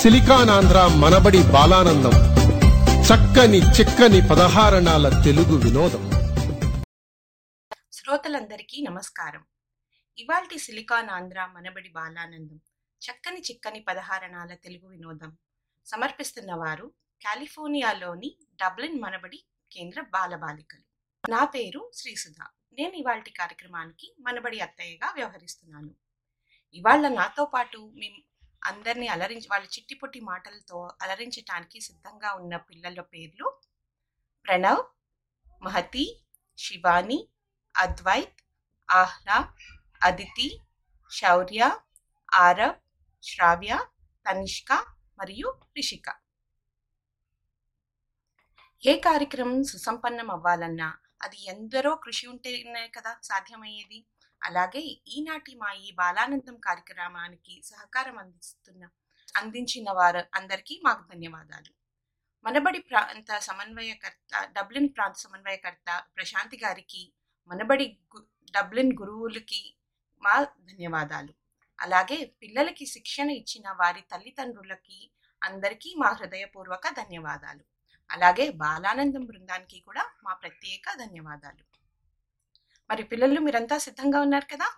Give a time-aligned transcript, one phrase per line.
[0.00, 2.10] సిలికానాంధ్ర మనబడి బాలానందం.
[3.04, 6.10] చక్కని చిక్కని పదహారణాల తెలుగు వినోదం.
[7.92, 9.44] శ్రోతలందరికీ నమస్కారం.
[10.18, 12.60] ఇవాల్టి సిలికాన్ ఆంధ్ర మనబడి బాలానందం
[13.02, 15.36] చక్కని చిక్కని పదహారణాల తెలుగు వినోదం.
[15.86, 16.92] సమర్పిస్తున్న వారు
[17.24, 20.82] కాలిఫోర్నియాలోని డబ్లిన్ మనబడి కేంద్ర బాలబాలికలు.
[21.30, 22.46] నా పేరు శ్రీసుధ.
[22.72, 25.90] నేను ఇవాల్టి కార్యక్రమానికి మనబడి అత్తయ్యగా వ్యవహరిస్తున్నాను.
[26.74, 28.24] ఇవాళ నాతో పాటు మీ
[28.62, 33.46] అందరినీ అలరించి వాళ్ళ చిట్టి పుట్టి మాటలతో అలరించటానికి సిద్ధంగా ఉన్న పిల్లల పేర్లు
[34.46, 34.82] ప్రణవ్
[35.62, 36.04] మహతి
[36.58, 37.18] శివాని
[37.74, 38.40] అద్వైత్
[38.88, 39.38] ఆహ్లా
[40.02, 40.48] అదితి
[41.10, 41.62] శౌర్య
[42.32, 42.76] ఆరవ్
[43.22, 43.72] శ్రావ్య
[44.26, 44.72] తనిష్క
[45.18, 46.06] మరియు రిషిక.
[48.82, 50.88] ఏ కార్యక్రమం సుసంపన్నం అవ్వాలన్నా
[51.22, 53.98] అది ఎందరో కృషి ఉంటేనే కదా సాధ్యమయ్యేది.
[54.42, 54.80] అలాగే
[55.16, 58.82] ఈనాటి మా ఈ బాలానందం కార్యక్రమానికి సహకారం అందిస్తున్న
[59.36, 61.70] అందించిన వారు అందరికీ మాకు ధన్యవాదాలు.
[62.44, 67.12] మనబడి ప్రాంత సమన్వయకర్త డబ్లిన్ ప్రాంత సమన్వయకర్త ప్రశాంతి గారికి
[67.50, 67.86] మనబడి
[68.56, 69.62] డబ్లిన్ గురువులకి
[70.22, 71.32] మా ధన్యవాదాలు.
[71.78, 75.12] అలాగే పిల్లలకి శిక్షణ ఇచ్చిన వారి తల్లిదండ్రులకి
[75.42, 77.64] అందరికీ మా హృదయపూర్వక ధన్యవాదాలు.
[78.10, 81.69] అలాగే బాలానందం బృందానికి కూడా మా ప్రత్యేక ధన్యవాదాలు.
[82.90, 84.68] మరి పిల్లలు మీరంతా సిద్ధంగా ఉన్నారు కదా?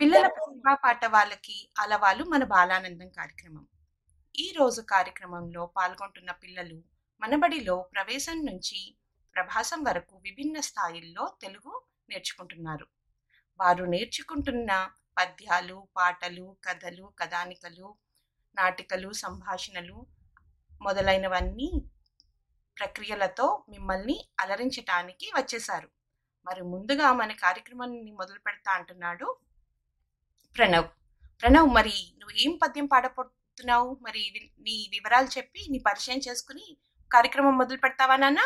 [0.00, 3.66] పిల్లల ప్రతిభా పాట వాళ్ళకి అలవాలు మన బాలానందం కార్యక్రమం.
[4.38, 6.84] ఈ రోజు కార్యక్రమంలో పాల్గొంటున్న పిల్లలు
[7.22, 8.98] మనబడిలో ప్రవేశం నుంచి
[9.36, 11.72] ప్రభాసం వరకు విభిన్న స్థాయిల్లో తెలుగు
[12.08, 12.86] నేర్చుకుంటున్నారు.
[13.60, 14.70] వారు నేర్చుకుంటున్న
[15.18, 17.88] పద్యాలు పాటలు కథలు కథానికలు
[18.56, 20.06] నాటికలు సంభాషణలు
[20.80, 21.70] మొదలైనవన్నీ
[22.78, 25.88] ప్రక్రియలతో మిమ్మల్ని అలరించటానికి వచ్చేశారు.
[26.46, 29.38] మరి ముందుగా మన కార్యక్రమాన్ని మొదలు పెడతా అంటున్నాడు
[30.56, 30.88] ప్రణవ్.
[31.42, 33.98] ప్రణవ్ మరి నువ్వు ఏం పద్యం పాడబోతున్నావు?
[34.02, 36.76] మరి నీ వివరాలు చెప్పి నీ పరిచయం చేసుకుని
[37.12, 38.38] కార్యక్రమం మొదలు పెడతావా నాన్న?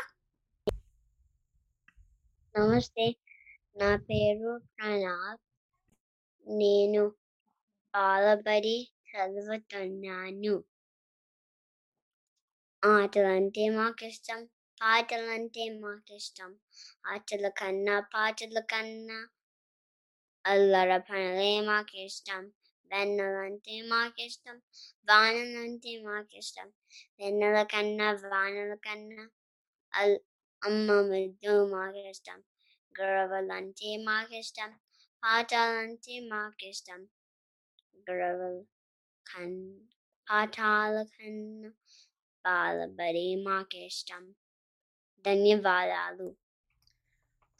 [2.59, 3.17] నమస్తే.
[3.77, 5.39] నా పేరు ప్రణవ్.
[6.49, 7.09] నేను
[7.95, 10.65] బాలబడి చదువుతున్నాను.
[12.83, 14.41] ఆటలు అంటే మాకు ఇష్టం
[14.81, 16.51] పాటలంటే మాకు ఇష్టం
[17.05, 19.19] ఆటల కన్నా పాటల కన్నా
[20.45, 22.43] అల్లర పనులే మాకు ఇష్టం
[22.91, 24.57] వెన్నెలంటే మాకు ఇష్టం
[25.09, 26.69] వానలంటే మాకు ఇష్టం
[27.21, 29.25] వెన్నెల కన్నా వానల కన్నా
[29.93, 30.17] అల్
[30.63, 32.41] అమ్మ ముద్దు మాకు ఇష్టం
[32.95, 34.73] గొడవలంటే మాకు ఇష్టం
[35.23, 37.01] పాఠాలంటే మాకు ఇష్టం
[38.07, 38.63] గొడవలు
[39.27, 39.59] కన్
[40.27, 41.71] పాఠాల కన్నా
[42.45, 44.23] బాలబడి మాకు ఇష్టం
[45.25, 46.29] ధన్యవాదాలు.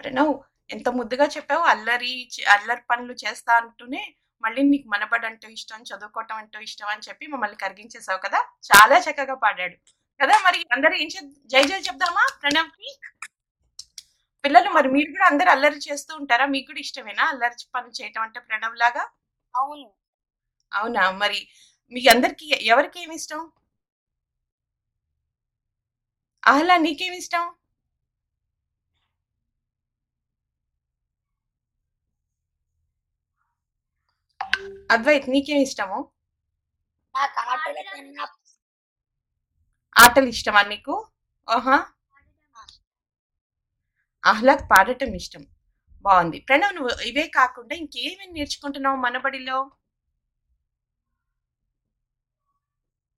[0.01, 0.33] ప్రణవ్
[0.71, 1.63] ఎంత ముద్దుగా చెప్పావు.
[1.63, 2.13] అల్లరి
[2.47, 4.03] అల్లరి పనులు చేస్తా అంటూనే
[4.43, 8.41] మళ్ళీ నీకు మనబడి అంటూ ఇష్టం చదువుకోవటం అంటూ ఇష్టం అని చెప్పి మమ్మల్ని కరిగించేసావు కదా.
[8.71, 9.77] చాలా చక్కగా పాడాడు.
[10.21, 11.09] కదా మరి అందరూ ఏం
[11.51, 12.91] జై జై చెప్దామా ప్రణవ్కి?
[14.45, 16.47] పిల్లలు మరి మీరు కూడా అందరు అల్లరి చేస్తూ ఉంటారా?
[16.47, 19.05] మీకు కూడా ఇష్టమేనా అల్లరి పనులు చేయటం అంటే ప్రణవ్ లాగా
[19.55, 19.89] అవును.
[20.73, 21.11] అవునా?
[21.23, 21.41] మరి
[21.93, 23.41] మీ అందరికి ఎవరికి ఏమి ఇష్టం?
[26.43, 27.45] ఆహ్లా నీకేమి ఇష్టం?
[34.95, 35.99] అద్వైత్ నీకేమి ఇష్టము?
[39.97, 40.95] ఆటలు ఇష్టమా నీకు?
[41.49, 41.77] ఆహా.
[44.25, 45.43] ఆహ్లాద్ పాడటం ఇష్టం.
[46.05, 46.39] బాగుంది.
[46.49, 49.59] ప్రణవ్ నువ్వు ఇవే కాకుండా ఇంకేమేమి నేర్చుకుంటున్నావు మనబడిలో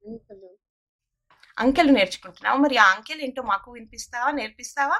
[0.03, 0.50] అంకులు
[1.59, 2.59] అంకెలు నేర్చుకుంటున్నావు.
[2.59, 4.31] మరి ఆ అంకెలు ఏంటో మాకు వినిపిస్తావా?
[4.31, 4.99] నేర్పిస్తావా?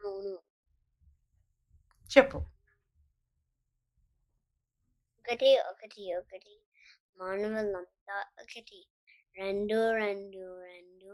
[0.00, 0.38] అవును.
[2.10, 2.38] చెప్పు.
[5.18, 6.62] ఒకటి ఒకటి ఒకటి.
[7.16, 8.88] మానవులంతా ఒకటి.
[9.36, 11.10] రెండు రెండు రెండు.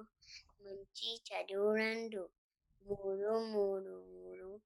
[0.62, 2.28] మంచి చదువు రెండు.
[2.82, 4.60] మూడు మూడు మూడు.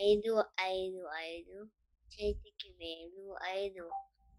[0.01, 1.69] ఐదు ఐదు ఐదు.
[2.13, 3.89] చేతికి వేలు ఐదు.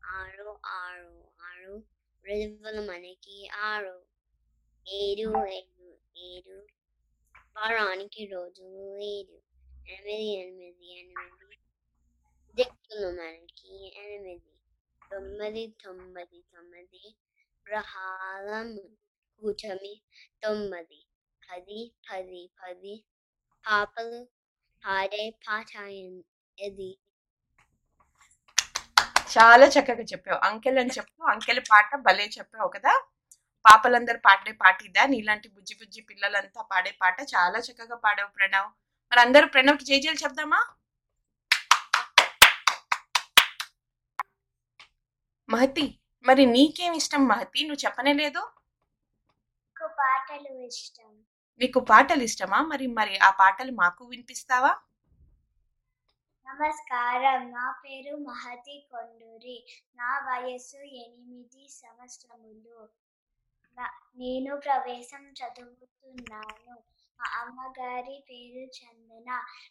[0.05, 1.85] ఆరు ఆరు ఆరు.
[2.25, 4.05] రిజువలు మనకి ఆరు.
[4.89, 6.67] ఏడు ఏడు ఏడు.
[7.57, 9.43] వారానికి రోజు ఏడు.
[9.91, 11.57] ఎనిమిది ఎనిమిది ఎనిమిది.
[12.55, 14.53] దిక్కులు మనకి ఎనిమిది.
[15.13, 17.15] తొమ్మిది తొమ్మిది తొమ్మిది.
[17.69, 18.97] గ్రహాలం
[19.41, 20.03] కూచమి
[20.45, 21.07] తొమ్మిది.
[21.43, 23.05] పది పది పది.
[23.67, 24.21] పాపలు
[24.83, 25.71] పాడే పాట
[26.59, 26.91] ఇది
[29.39, 30.39] చాలా చక్కగా చెప్పావు.
[30.47, 32.93] అంకెల్ అని చెప్పు అంకెల పాట భలే చెప్పావు కదా?
[33.65, 35.03] పాపలందరూ పాడే పాట ఇదా?
[35.07, 38.69] నీలాంటి బుజ్జి బుజ్జి పిల్లలంతా పాడే పాట చాలా చక్కగా పాడావు ప్రణవ్.
[39.13, 40.61] మరి అందరూ ప్రణవ్కి జేజేలు చెప్దామా?
[45.49, 45.87] మహతి
[46.25, 47.61] మరి నీకేం ఇష్టం మహతి?
[47.65, 48.43] నువ్వు చెప్పనే లేదు.
[49.99, 51.12] పాటలు ఇష్టం.
[51.63, 52.63] నీకు పాటలు ఇష్టమా?
[52.63, 54.79] మరి మరి ఆ పాటలు మాకు వినిపిస్తావా?
[56.47, 57.51] నమస్కారం.
[57.51, 59.67] నా పేరు మహతి కొండూరి.
[59.97, 62.89] నా వయస్సు ఎనిమిది సంవత్సరములు.
[64.17, 66.75] నేను ప్రవేశం చదువుతున్నాను.
[67.21, 69.31] మా అమ్మగారి పేరు చందన.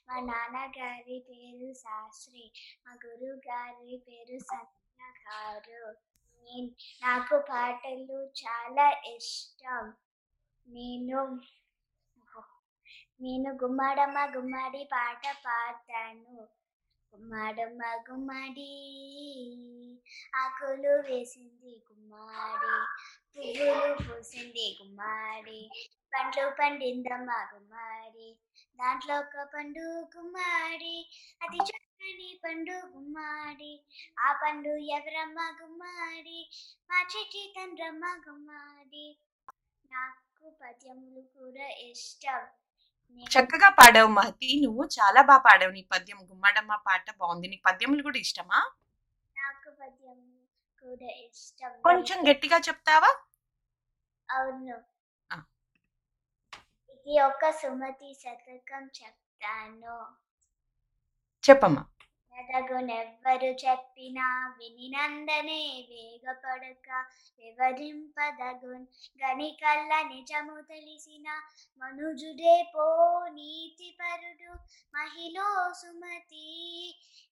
[0.09, 2.51] మా నాన్నగారి పేరు శాస్త్రి.
[2.87, 5.95] మా గురువు గారి పేరు సంజన గారు.
[6.43, 6.67] నేను
[7.01, 9.93] నాకు పాటలు చాలా ఇష్టం.
[10.67, 11.39] నేను
[13.21, 16.35] నేను గుమ్మడమ్మ గుమ్మడి పాట పాడతాను.
[17.13, 18.71] గుమ్మడమ్మ గుమ్మడి
[20.33, 22.75] ఆకులు వేసింది గుమ్మడి
[23.35, 25.59] పువ్వులు పూసింది గుమ్మడి
[26.13, 28.29] పండ్లు పండిందమ్మ గుమ్మడి
[28.79, 29.85] దాంట్లో ఒక పండు
[30.15, 30.95] గుమ్మడి
[31.41, 33.73] అది చక్కని పండు గుమ్మడి
[34.19, 36.39] ఆ పండు ఎవరమ్మ గుమ్మడి
[36.89, 39.05] మా చెట్టి తండ్రమ్మ గుమ్మడి.
[39.91, 42.41] నాకు పద్యములు కూడా ఇష్టం.
[43.19, 46.17] చక్కగా పాడావు మహతి నువ్వు చాలా బాగా పాడావు నీ పద్యం.
[46.31, 47.47] గుమ్మడమ్మ పాట బాగుంది.
[47.47, 48.71] నీ పద్యములు కూడా ఇష్టమా?
[49.37, 50.41] నాకు పద్యములు
[50.81, 51.71] కూడా ఇష్టం.
[51.83, 53.11] కొంచెం గట్టిగా చెప్తావా?
[54.29, 54.77] అవును.
[56.91, 60.05] ఇది ఒక సుమతి శతకం చెప్తాను.
[61.49, 61.85] చెప్పమ్మా.
[62.33, 66.89] ఎదగునెవ్వరు చెప్పినా వినినందనే వేగపడక
[67.39, 68.85] వివరింపదగున్
[69.61, 71.27] కళ్ళ నిజము తెలిసిన
[71.81, 72.85] మనుజుడే పో
[73.29, 74.51] నీతిపరుడు
[74.93, 75.47] మహిళో
[75.81, 76.47] సుమతి.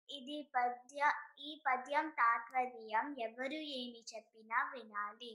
[0.09, 0.99] ఇది పద్య
[1.39, 5.33] ఈ పద్యం తాత్పర్యం ఎవరు ఏమి చెప్పినా వినాలి.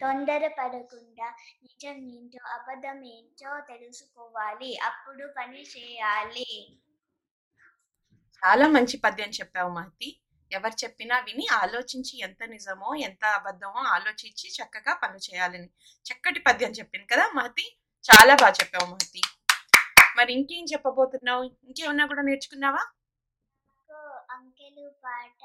[0.00, 1.26] తొందరపడకుండా
[1.64, 4.70] నిజం ఏంటో అబద్ధం ఏంటో తెలుసుకోవాలి.
[4.88, 6.52] అప్పుడు పని చేయాలి.
[8.42, 10.08] చాలా మంచి పద్యం చెప్పావు మహతి
[10.52, 15.68] ఎవరు చెప్పినా విని ఆలోచించి ఎంత నిజమో ఎంత అబద్ధమో ఆలోచించి చక్కగా పనులు చేయాలని.
[16.06, 17.66] చక్కటి పద్యం చెప్పింది కదా మహతి
[18.04, 19.22] చాలా బాగా చెప్పావు మహతి
[20.16, 21.42] మరి ఇంకేం చెప్పబోతున్నావు?
[21.64, 22.82] ఇంకేమన్నా కూడా నేర్చుకున్నావా?
[24.30, 25.40] అంకెలు పాట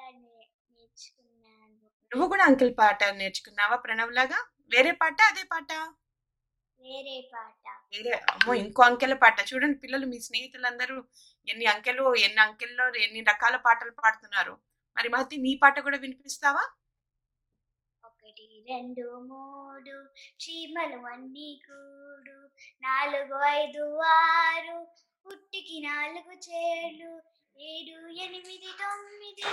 [0.74, 1.86] నేర్చుకున్నాను.
[2.12, 4.40] నువ్వు కూడా అంకిల్ పాట నేర్చుకున్నావా ప్రణవ్ లాగా
[4.74, 5.72] వేరే పాట అదే పాట?
[6.80, 7.66] వేరే పాట.
[7.94, 9.54] వేరే అమ్మో ఇంకో అంకెల పాట.
[9.54, 10.98] చూడండి పిల్లలు మీ స్నేహితులందరూ
[11.48, 14.54] ఎన్ని అంకెలు ఎన్ని అంకెల్లో ఎన్ని రకాల పాటలు పాడుతున్నారు?
[14.98, 16.64] మరి మహతి నీ పాట కూడా వినిపిస్తావా?
[18.04, 19.96] ఒకటి రెండు మూడు
[20.44, 22.38] చీమలు అన్ని కూడు
[22.84, 24.78] నాలుగు ఐదు ఆరు
[25.26, 27.12] పుట్టికి నాలుగు చేళ్ళు
[27.56, 29.46] ఏడు ఎనిమిది తొమ్మిది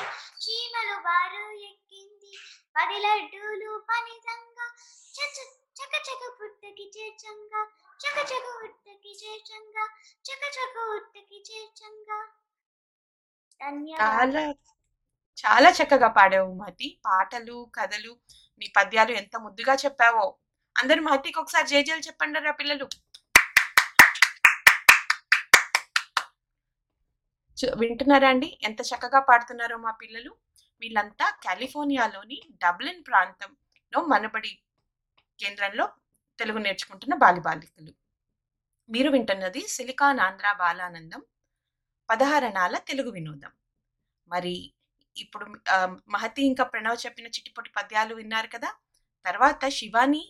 [0.45, 2.33] చీమలు వారు ఎక్కింది
[2.77, 5.39] పది లడ్డూలు పని చక
[5.77, 7.61] చక చక పుట్టకి చేర్చంగా
[8.03, 9.85] చక చక ఉట్టకి చేర్చంగా
[10.29, 12.19] చక చక ఉట్టకి చేర్చంగా
[13.61, 14.33] ధన్యవాదాలు.
[14.33, 14.45] చాలా
[15.39, 18.13] చాలా చక్కగా పాడావు మహతి పాటలు కథలు
[18.61, 20.27] నీ పద్యాలు ఎంత ముద్దుగా చెప్పావో.
[20.77, 22.87] అందరు మహతికి ఒకసారి జేజేలు చెప్పండి రా పిల్లలు.
[27.81, 28.49] వింటున్నారా అండి?
[28.65, 30.33] ఎంత చక్కగా పాడుతున్నారో మా పిల్లలు.
[30.83, 34.53] వీళ్ళంతా కాలిఫోర్నియాలోని డబ్లిన్ ప్రాంతంలో మనబడి
[35.39, 35.87] కేంద్రంలో
[36.43, 37.93] తెలుగు నేర్చుకుంటున్న బాలిబాలికలు.
[38.91, 41.23] మీరు వింటున్నది సిలికాన్ ఆంధ్ర బాలానందం
[42.11, 43.53] పదహారణాల తెలుగు వినోదం.
[44.29, 44.55] మరి
[45.17, 45.47] ఇప్పుడు
[46.09, 48.71] మహతి ఇంకా ప్రణవ్ చెప్పిన చిట్టిపొట్టి పద్యాలు విన్నారు కదా?
[49.27, 50.23] తర్వాత శివాని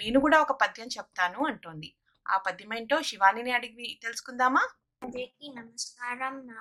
[0.00, 1.90] నేను కూడా ఒక పద్యం చెప్తాను అంటోంది.
[2.26, 4.62] ఆ పద్యం ఏంటో శివానిని అడిగి తెలుసుకుందామా?
[5.02, 6.34] అందరికీ నమస్కారం.
[6.46, 6.60] నా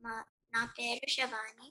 [0.00, 0.14] మా
[0.52, 1.68] నా పేరు శివాని.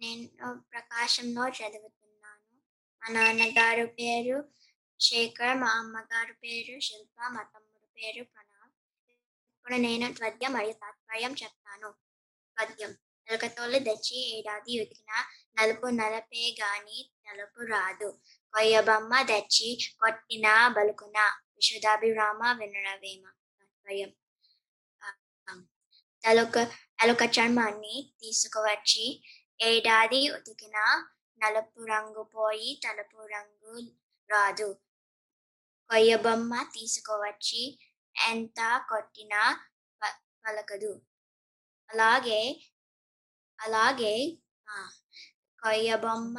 [0.00, 0.24] నేను
[0.72, 2.54] ప్రకాశంలో చదువుతున్నాను.
[3.02, 4.38] మా నాన్నగారు పేరు
[5.00, 8.70] శేఖర్ మా అమ్మగారు పేరు శిల్ప మా తమ్ముడు పేరు ప్రణవ్.
[9.56, 11.94] ఇప్పుడు నేను పద్యం మరియు తాత్పర్యం చెప్తాను.
[12.56, 12.92] పద్యం.
[13.28, 15.12] ఎలకతోలు తెచ్చి ఏడాది ఉతికిన
[15.58, 18.08] నలుపు నలపే గాని నలుపు రాదు.
[18.54, 19.68] కొయ్యబొమ్మ తెచ్చి
[20.00, 21.18] కొట్టిన బలుకున
[21.56, 24.10] విశుధాభిరామ వినరవేమ తాత్పర్యం.
[26.24, 26.58] తలొక
[27.00, 29.04] అలొక చర్మాన్ని తీసుకువచ్చి
[29.60, 30.76] ఏడాది ఉతికిన
[31.40, 33.74] నలుపు రంగు పోయి తలుపు రంగు
[34.30, 34.68] రాదు.
[35.90, 37.62] కొయ్యబొమ్మ తీసుకువచ్చి
[38.16, 39.42] ఎంత కొట్టినా
[40.02, 40.92] ప- పలకదు
[41.90, 42.40] అలాగే
[43.58, 44.14] అలాగే
[44.68, 44.76] ఆ,
[45.62, 46.36] కొయ్యబొమ్మ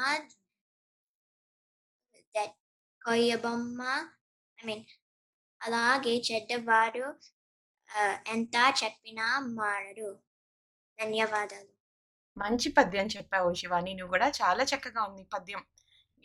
[3.01, 3.81] కొయ్యబొమ్మ
[4.57, 4.83] ఐ మీన్
[5.61, 7.05] అలాగే చెడ్డవాడు
[8.27, 10.07] ఎంత చెప్పినా మారడు
[10.99, 11.71] ధన్యవాదాలు
[12.37, 13.93] మంచి పద్యం చెప్పావు శివాని.
[13.93, 15.61] నువ్వు కూడా చాలా చక్కగా ఉంది పద్యం.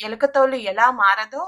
[0.00, 1.42] ఎలుకతోలు ఎలా మారదో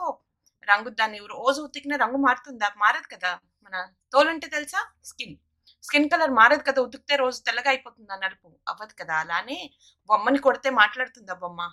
[0.68, 2.72] రంగు దాన్ని రోజు ఉతికిన రంగు మారుతుందా?
[2.76, 3.40] మారదు కదా.
[3.62, 4.86] మన తోలు అంటే తెలుసా?
[5.04, 5.36] స్కిన్.
[5.82, 6.82] స్కిన్ కలర్ మారదు కదా.
[6.82, 9.14] ఉతికితే రోజు తెల్లగా అయిపోతుందా నలుపు అవ్వదు కదా.
[9.14, 9.70] అలానే
[10.06, 11.70] బొమ్మని కొడితే మాట్లాడుతుందా బొమ్మ?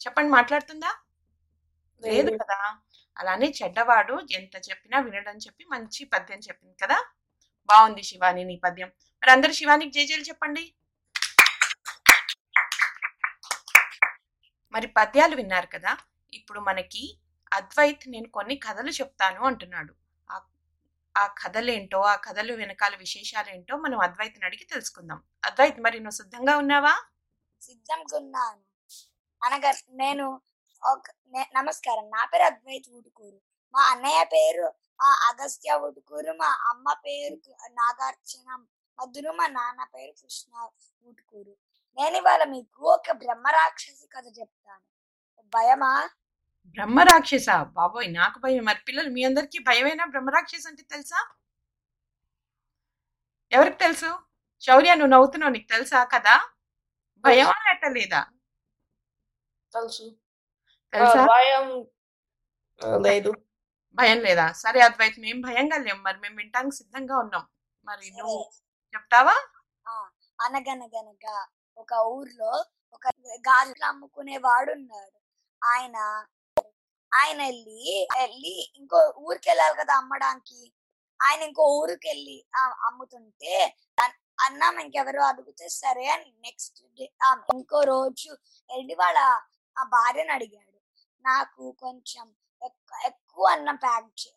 [0.00, 0.94] చెప్పండి మాట్లాడుతుందా?
[2.04, 2.58] లేదు కదా.
[3.18, 6.98] అలానే చెడ్డవాడు ఎంత చెప్పినా వినడని చెప్పి మంచి పద్యం చెప్పింది కదా.
[7.68, 8.88] బాగుంది శివాని నీ పద్యం.
[9.22, 10.74] మరి అందరు శివానికి జేజేలు చెప్పండి.
[14.72, 15.96] మరి పద్యాలు విన్నారు కదా.
[16.34, 17.18] ఇప్పుడు మనకి
[17.56, 19.94] అద్వైత్ నేను కొన్ని కథలు చెప్తాను అంటున్నాడు.
[21.18, 25.22] ఆ- కథలేంటో ఆ కథలు వెనకాల విశేషాలేంటో మనం అద్వైత్ని అడిగి తెలుసుకుందాం.
[25.44, 27.02] అద్వైత్ మరి నువ్వు సిద్ధంగా ఉన్నావా?
[27.60, 28.62] సిద్ధంగా ఉన్నాను
[29.44, 30.40] అనగా నేను
[31.54, 32.10] నమస్కారం.
[32.10, 33.40] నా పేరు అద్వైత్ ఊటుకూరు
[33.74, 34.72] మా అన్నయ్య పేరు
[35.02, 37.34] ఆ అగస్త్య ఊటుకూరు మా అమ్మ పేరు
[37.70, 38.64] నాగార్జున
[39.00, 40.68] మధురు మా నాన్న పేరు కృష్ణ
[41.08, 41.56] ఊటుకూరు
[41.98, 44.80] నేను ఇవాళ మీకు ఒక బ్రహ్మరాక్షసి కథ చెప్తాను.
[45.42, 46.08] భయమా?
[46.74, 48.08] బ్రహ్మ రాక్షస బాబోయ్!
[48.14, 51.20] నాకు భయం మరి పిల్లలు మీ అందరికీ భయమైనా బ్రహ్మ రాక్షస అంటే తెలుసా?
[53.52, 54.10] ఎవరికి తెలుసు?
[54.62, 56.34] శౌర్య నువ్వు నవ్వుతున్నావు నీకు తెలుసా కదా?
[57.24, 57.48] భయం
[57.96, 58.20] లేదా?
[59.72, 60.06] తెలుసు.
[61.30, 61.66] భయం
[63.04, 63.30] లేదు.
[63.98, 64.46] భయం లేదా?
[64.62, 67.44] సరే అద్వైత్ మేము భయంగా లేం మరి మేము వినటానికి సిద్ధంగా ఉన్నాం.
[67.86, 68.40] మరి నువ్వు.
[68.94, 69.36] చెప్తావా?
[69.86, 69.92] ఆ,
[70.38, 71.36] అనగనగనగా
[71.78, 72.52] ఒక ఊర్లో
[72.94, 73.06] ఒక
[73.48, 75.18] గాజులు అమ్ముకునే వాడు ఉన్నాడు
[75.62, 75.96] ఆయన
[77.14, 80.72] ఆయన వెళ్ళి వెళ్ళి ఇంకో ఊరికి వెళ్ళాలి కదా అమ్మడానికి.
[81.22, 82.44] ఆయన ఇంకో ఊరికి వెళ్ళి
[82.86, 87.04] అమ్ముతుంటే అన్- అన్నం ఇంకెవరో అడిగితే సరే అని నెక్స్ట్ డే
[87.54, 88.32] ఇంకో రోజు
[88.74, 89.18] వెళ్ళి వాళ్ళ
[89.78, 90.78] ఆ భార్యను అడిగాడు.
[91.22, 92.34] నాకు కొంచెం
[93.04, 94.30] ఎక్కువ అన్నం ప్యాక్ చే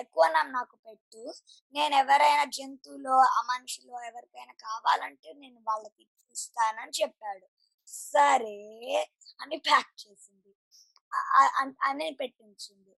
[0.00, 1.32] ఎక్కువ అన్నం నాకు పెట్టు.
[1.72, 7.46] నేను ఎవరైనా జంతువులో ఆ మనుషులు ఎవరికైనా కావాలంటే నేను వాళ్ళకి ఇస్తానని చెప్పాడు.
[7.86, 9.10] సరే
[9.40, 10.54] అని ప్యాక్ చేసింది.
[11.82, 12.96] అని పెట్టించింది.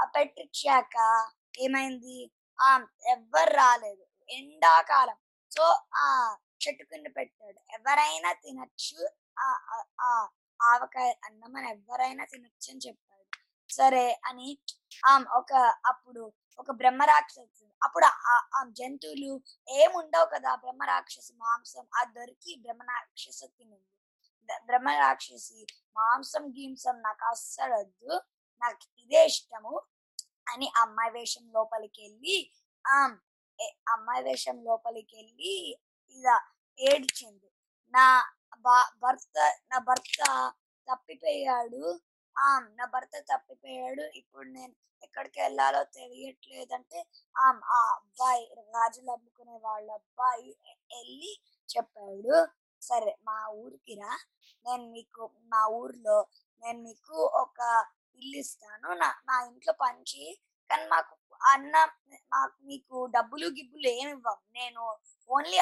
[0.00, 2.30] ఆ పెట్టించాక ఏమైంది?
[2.60, 4.06] ఆ ఎవ్వరు రాలేదు.
[4.30, 5.16] ఎండాకాలం.
[5.50, 6.36] సో ఆ
[6.68, 7.72] చెట్టు కింద పెట్టాడు.
[7.72, 9.08] ఎవరైనా తినచ్చు.
[9.38, 10.28] ఆ ఆ-
[10.62, 13.38] ఆవకాయ అన్నం అని ఎవరైనా తినచ్చు అని చెప్పాడు.
[13.72, 14.58] సరే అని
[15.06, 20.54] ఆ ఒక అప్పుడు ఒక బ్రహ్మరాక్షసు అప్పుడు ఆ- ఆ జంతువులు ఏముండవు కదా?
[20.54, 23.99] బ్రహ్మరాక్షసి మాంసం ఆ దొరికి బ్రహ్మరాక్షస తినింది.
[24.48, 25.60] బ్రహ్మ బ్రహ్మరాక్షసి
[25.96, 28.12] మాంసం గీంసం నాకు అస్సలు వద్దు
[28.62, 29.74] నాకు ఇదే ఇష్టము
[30.52, 32.36] అని అమ్మాయి వేషం లోపలికి వెళ్ళి
[32.84, 32.98] ఆ
[33.94, 35.54] అమ్మాయి వేషం లోపలికి వెళ్ళి
[36.16, 36.36] ఇలా
[36.78, 37.48] ఏడ్చింది.
[37.94, 38.06] నా
[39.02, 39.36] భర్త
[39.70, 40.20] నా భర్త
[40.88, 41.82] తప్పిపోయాడు
[42.36, 42.46] ఆ
[42.78, 46.98] నా భర్త తప్పిపోయాడు ఇప్పుడు నేను ఎక్కడికి వెళ్ళాలో తెలియట్లేదంటే
[47.36, 48.44] ఆ ఆ అబ్బాయి
[48.74, 50.50] రాజులు అమ్ముకునే వాళ్ళ అబ్బాయి
[50.90, 51.32] వెళ్ళి
[51.68, 52.34] చెప్పాడు
[52.82, 54.12] సరే మా ఊరికి రా
[54.66, 55.22] నేను మీకు
[55.52, 56.18] మా ఊర్లో
[56.62, 57.58] నేను మీకు ఒక
[58.22, 58.88] ఇల్లు ఇస్తాను.
[59.02, 60.24] నా నా ఇంట్లో పంచి
[60.70, 61.14] కానీ మాకు
[61.52, 61.74] అన్న
[62.34, 64.82] మాకు మీకు డబ్బులు గిబ్బులు ఏమి ఇవ్వం నేను
[65.30, 65.60] ఓన్లీ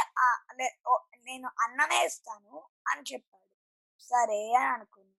[1.28, 2.54] నేను అన్నమే ఇస్తాను
[2.90, 3.46] అని చెప్పాడు.
[4.02, 5.14] సరే అని అనుకుంది.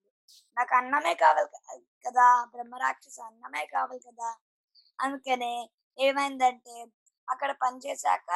[0.57, 1.49] నాకు అన్నమే కావాలి
[2.05, 4.29] కదా బ్రహ్మరాక్షస అన్నమే కావాలి కదా.
[4.99, 5.53] అందుకనే
[5.97, 6.75] ఏమైందంటే
[7.27, 8.29] అక్కడ పనిచేశాక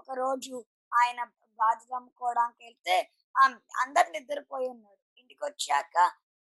[0.00, 0.56] ఒక రోజు
[0.92, 1.20] ఆయన
[1.58, 2.96] గాజులు అమ్ముకోవడానికి వెళ్తే
[3.34, 3.42] ఆ,
[3.82, 5.96] అందరు నిద్రపోయి ఉన్నాడు ఇంటికి వచ్చాక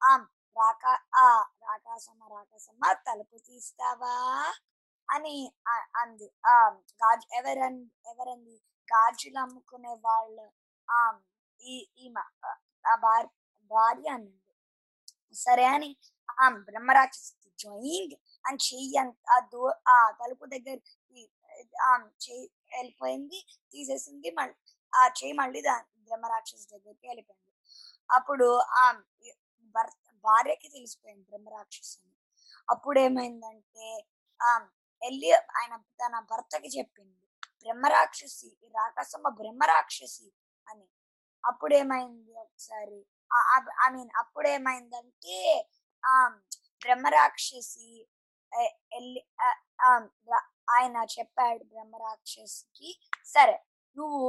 [0.02, 0.12] ఆ
[0.56, 0.84] రాక
[1.16, 1.26] ఆ
[1.64, 4.14] రాకాసమ్మ రాకాసమ్మ తలుపు తీస్తావా
[5.08, 5.36] అని
[6.00, 6.28] అంది.
[6.44, 6.54] ఆ
[7.02, 7.78] గాజు ఎవరన్
[8.10, 8.56] ఎవరంది
[8.88, 10.46] గాజులు అమ్ముకునే వాళ్ళు
[10.88, 11.00] ఆ
[11.60, 12.24] ఈ ఈమె
[12.84, 13.28] ఆ, భార్య
[13.70, 14.54] భార్య అనింది
[15.36, 15.90] సరే అని
[16.38, 20.76] ఆ బ్రహ్మరాక్షసి జాయింగ్ అని చెయ్యి అంత- ఆ దో ఆ తలుపు దగ్గర
[21.82, 21.90] ఆ
[22.24, 23.38] చెయ్యి వెళ్ళిపోయింది
[23.72, 24.56] తీసేసింది మళ్ళీ
[24.92, 25.60] ఆ చేయి మళ్ళీ
[26.08, 27.52] బ్రహ్మరాక్షసు దగ్గరికి వెళ్ళిపోయింది.
[28.10, 28.84] అప్పుడు ఆ
[29.74, 32.06] భర్త భార్యకి తెలిసిపోయింది బ్రహ్మరాక్షసుని.
[32.06, 32.16] అని
[32.68, 33.88] అప్పుడు ఏమైందంటే
[34.40, 34.50] ఆ
[35.02, 37.16] వెళ్ళి ఆయన తన భర్తకి చెప్పింది
[37.62, 40.26] బ్రహ్మరాక్షసి ఈ బ్రహ్మరాక్షసి
[40.66, 40.86] అని.
[41.44, 42.98] అప్పుడు ఏమైంది ఒకసారి
[43.84, 45.38] ఐ మీన్ అప్పుడు ఏమైందంటే
[46.04, 46.14] ఆ
[46.82, 47.88] బ్రహ్మరాక్షసి
[48.52, 49.22] వెళ్ళి ఎల్లి
[50.70, 52.90] ఆయన చెప్పాడు బ్రహ్మరాక్షసికి
[53.24, 53.56] సరే
[53.96, 54.22] నువ్వు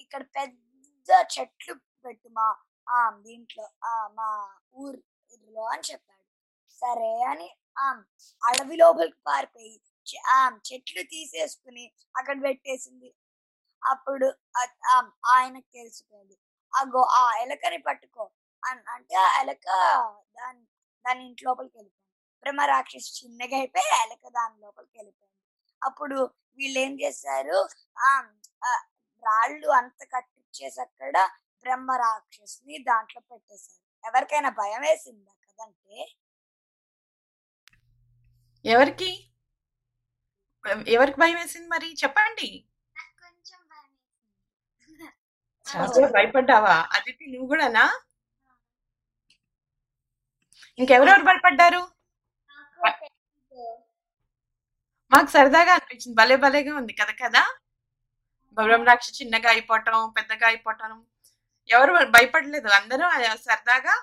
[0.00, 2.46] ఇక్కడ పెద్ద చెట్లు పెట్టు మా
[2.86, 4.28] ఆ దీంట్లో ఆ మా
[4.76, 6.24] ఊర్లో అని చెప్పాడు.
[6.78, 7.86] సరే అని ఆ
[8.42, 9.74] అడవి లోపలికి పారిపోయి
[10.28, 11.84] ఆ చెట్లు తీసేసుకుని
[12.16, 13.10] అక్కడ పెట్టేసింది.
[13.82, 14.26] అప్పుడు
[15.34, 16.36] ఆయనకు తెలిసిపోయింది
[16.72, 18.24] అగో ఆ ఎలకని పట్టుకో
[18.62, 19.66] అని అంటే ఆ ఎలక
[20.38, 20.62] దాని
[21.04, 21.96] దాని ఇంటి లోపలికి వెళ్ళిపోయింది.
[22.42, 25.36] బ్రహ్మ రాక్షసి చిన్నగా అయిపోయి ఎలక దాని లోపలికి వెళ్ళిపోయింది.
[25.82, 26.18] అప్పుడు
[26.58, 27.58] వీళ్ళు ఏం చేశారు?
[27.98, 28.08] ఆ,
[29.26, 31.16] రాళ్ళు అంత కట్టించేసి అక్కడ
[31.64, 33.80] బ్రహ్మ రాక్షసిని దాంట్లో పెట్టేశారు.
[34.04, 35.98] ఎవరికైనా భయం వేసిందా కదా కదంటే?
[38.64, 39.10] ఎవరికి?
[40.86, 41.88] ఎవరికి భయం వేసింది మరి?
[42.04, 42.48] చెప్పండి.
[46.16, 46.76] భయపడ్డావా?
[46.92, 47.84] అదితి నువ్వు కూడానా?
[50.78, 51.82] ఇంకెవరెవరు భయపడ్డారు?
[55.12, 56.16] మాకు సరదాగా అనిపించింది.
[56.16, 56.92] భలే భలేగా ఉంది.
[56.92, 57.42] కదా కదా?
[58.52, 61.06] బ్రహ్మరాక్ష చిన్నగా అయిపోవటం పెద్దగా అయిపోవటం.
[61.68, 62.68] ఎవరు భయపడలేదు.
[62.68, 63.94] అందరూ సరదాగా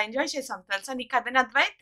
[0.00, 1.80] ఎంజాయ్ చేసాం తెలుసా నీ కథని అద్వైత్?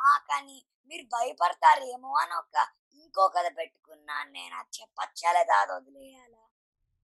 [0.00, 2.56] ఆ కానీ మీరు భయపడతారేమో అని ఒక
[2.94, 4.54] ఇంకో కథ పెట్టుకున్నాను నేను.
[4.54, 5.54] అది చెప్పచ్చా లేదా?
[5.54, 6.42] అది వదిలేయాలా?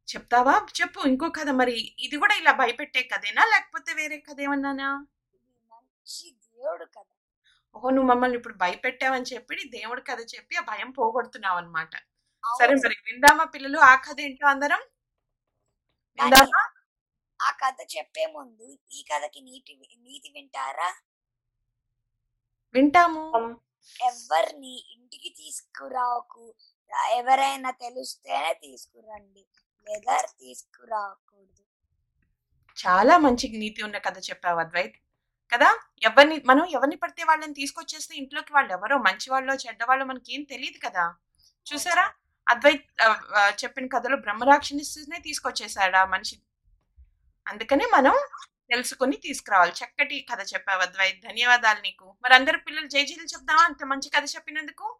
[0.09, 0.66] చెప్తావా?
[0.81, 1.01] చెప్పు.
[1.09, 1.97] ఇంకో కథ మరి.
[1.99, 3.44] ఇది కూడా ఇలా భయపెట్టే కథేనా?
[3.44, 4.90] లేకపోతే వేరే కథ ఏమన్నానా?
[5.71, 7.07] మంచి దేవుడు కథ.
[7.77, 11.90] ఓహో నువ్వు మమ్మల్ని ఇప్పుడు భయపెట్టావని చెప్పి దేవుడి కథ చెప్పి ఆ భయం పోగొడుతున్నావు అనమాట
[12.55, 12.75] సరే.
[12.75, 14.81] మరి విందామా పిల్లలు ఆ కథ ఏంటో అందరం?
[16.19, 16.63] విందామా?
[17.41, 20.95] ఆ కథ చెప్పే ముందు ఈ కథకి నీతి నీతి వింటారా?
[22.75, 23.25] వింటాము.
[24.01, 26.55] ఎవరిని ఇంటికి తీసుకురాకు
[27.11, 29.47] ఎవరైనా తెలిస్తేనే తీసుకురండి.
[29.87, 31.63] లేదా తీసుకురాకూడదు.
[32.77, 34.97] చాలా మంచి నీతి ఉన్న కథ చెప్పావు అద్వైత్.
[35.53, 35.69] కదా?
[36.03, 40.43] ఎవరిని మనం ఎవరిని పడితే వాళ్ళని తీసుకొచ్చేస్తే ఇంట్లోకి వాళ్ళు ఎవరో మంచి వాళ్ళో చెడ్డ వాళ్ళో మనకి ఏం
[40.45, 41.05] తెలియదు కదా
[41.67, 42.15] చూసారా?
[42.49, 42.85] అద్వైత్
[43.65, 46.43] చెప్పిన కథలో బ్రహ్మరాక్షనినే తీసుకొచ్చేసాడు ఆ మనిషి.
[47.49, 48.15] అందుకనే మనం
[48.71, 49.73] తెలుసుకొని తీసుకురావాలి.
[49.73, 51.21] చక్కటి కథ చెప్పావు అద్వైత్.
[51.29, 52.17] ధన్యవాదాలు నీకు.
[52.23, 53.63] మరి అందరు పిల్లలు జైజీలు చెప్దామా?
[53.63, 54.99] అంత మంచి కథ చెప్పినందుకు.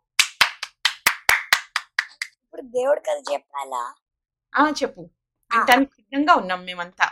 [2.45, 3.95] ఇప్పుడు దేవుడి కథ చెప్పాలా?
[4.55, 5.01] ఆ చెప్పు.
[5.51, 7.07] వినటానికి సిద్ధంగా ఉన్నాం మేమంతా.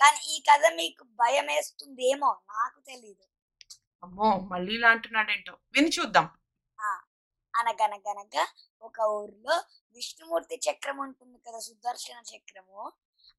[0.00, 3.24] కానీ ఈ కథ మీకు భయం వేస్తుందేమో నాకు తెలీదు.
[4.02, 5.56] అమ్మో మళ్ళీ ఇలా అంటున్నాడేంటో.
[5.72, 6.26] విని చూద్దాం.
[7.58, 8.48] అనగనగనగా
[8.82, 12.92] ఒక ఊర్లో విష్ణుమూర్తి చక్రం ఉంటుంది కదా సుదర్శన చక్రము.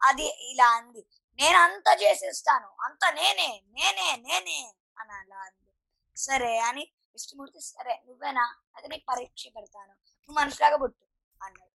[0.04, 1.06] అది ఇలా అంది.
[1.40, 2.76] నేను అంతా చేసేస్తాను.
[2.82, 5.74] అంతా నేనే నేనే నేనే అని అలా అంది.
[6.18, 8.56] సరే అని విష్ణుమూర్తి సరే నువ్వేనా?
[8.76, 9.92] అయితే నీకు పరీక్ష పెడతాను.
[9.92, 11.06] నువ్వు మనుషులాగా పుట్టు
[11.44, 11.70] అన్నాడు.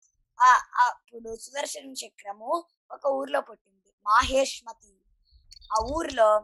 [0.43, 3.93] ఆ అప్పుడు సుదర్శన చక్రము ఒక ఊర్లో పుట్టింది.
[4.07, 5.01] మాహేష్మతి.
[5.73, 6.39] ఆ ఊర్లో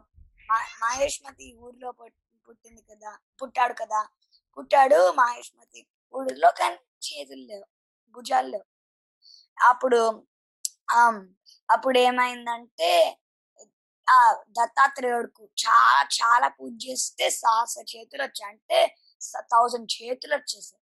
[0.51, 4.07] మా- మాహేష్మతి ఊర్లో పుట్టింది కదా పుట్టాడు కదా.
[4.57, 5.87] పుట్టాడు మహేష్మతి.
[6.15, 7.65] ఊరిలో కానీ చేతులు లేవు
[8.11, 8.63] భుజాలు లేవు.
[9.63, 10.27] అప్పుడు
[10.91, 11.33] ఆమ్,
[11.71, 13.19] అప్పుడు ఏమైందంటే
[14.09, 18.53] ఆ దత్తాత్రేయుడుకు చాలా చాలా పూజ చేస్తే సహస్ర చేతులు వచ్చాయి.
[18.53, 18.97] అంటే
[19.39, 20.83] థౌజండ్ చేతులు వచ్చేసాయి.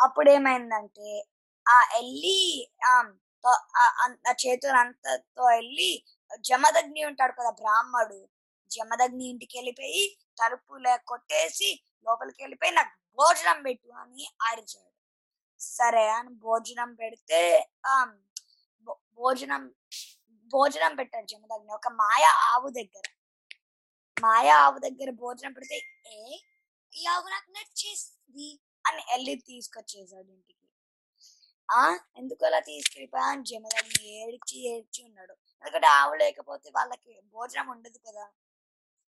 [0.00, 1.26] అప్పుడు ఏమైందంటే
[1.68, 6.04] ఆ వెళ్ళి ఆమ్, ఆ- ఆ- ఆ చేతులు అంతతో వెళ్ళి
[6.40, 8.28] జమదగ్ని ఉంటాడు కదా బ్రాహ్మడు.
[8.70, 14.92] జమదగ్ని ఇంటికి వెళ్ళిపోయి తలుపులే కొట్టేసి లోపలికి వెళ్ళిపోయి నాకు భోజనం పెట్టు అని ఆడిచాడు
[15.58, 18.04] సరే అని భోజనం పెడితే ఆ
[18.82, 19.74] భో- భోజనం
[20.30, 21.72] భోజనం పెట్టాడు జమదగ్ని.
[21.72, 23.02] ఒక మాయ ఆవు దగ్గర.
[24.22, 25.74] మాయ ఆవు దగ్గర భోజనం పెడితే
[26.06, 26.38] ఏ
[26.94, 30.68] ఈ ఆవు నాకు నచ్చేసింది అని వెళ్ళి తీసుకొచ్చేసాడు ఇంటికి.
[31.70, 35.32] ఆ ఎందుకు అలా తీసుకెళ్ళిపోయా అని జమదగ్ని ఏడ్చి ఏడ్చి ఉన్నాడు.
[35.32, 38.28] ఎందుకంటే ఆవు లేకపోతే వాళ్ళకి భోజనం ఉండదు కదా.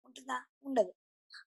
[0.04, 0.44] ఉంటుందా?
[0.64, 0.94] ఉండదు.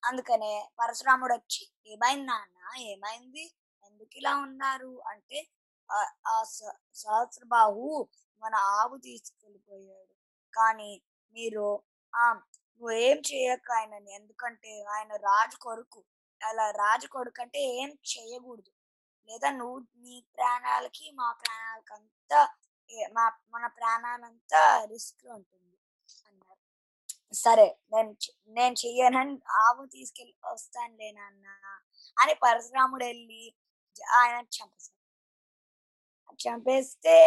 [0.06, 2.82] అందుకనే పరశురాముడు వచ్చి ఏమైంది నాన్న?
[2.82, 3.56] ఏమైంది?
[3.86, 5.02] ఎందుకు ఇలా ఉన్నారు?
[5.08, 5.48] అంటే
[5.92, 6.44] ఆ-
[6.94, 8.08] సహస్రబాహు
[8.40, 10.14] మన ఆవు తీసుకెళ్ళిపోయాడు.
[10.56, 11.02] కానీ
[11.34, 11.84] మీరు
[12.16, 14.14] ఆ నువ్వు ఏం చేయక ఆయనని.
[14.14, 16.04] ఎందుకంటే ఆయన రాజు కొడుకు.
[16.44, 18.72] అలా రాజు కొడుకు అంటే ఏం చేయకూడదు.
[19.32, 22.54] లేదా నువ్వు నీ ప్రాణాలకి మా ప్రాణాలకి అంతా
[23.14, 25.79] మా మన ప్రాణాలంతా రిస్క్ ఉంటుంది.
[27.34, 31.46] సరే నేను చె- నేను చెయ్యనని ఆవు తీసుకెళ్ళి వస్తాను నాన్న
[32.18, 33.44] అని పరశురాముడు వెళ్ళి
[34.14, 34.96] ఆయన చంపేశాడు.
[36.40, 37.18] చంపేస్తే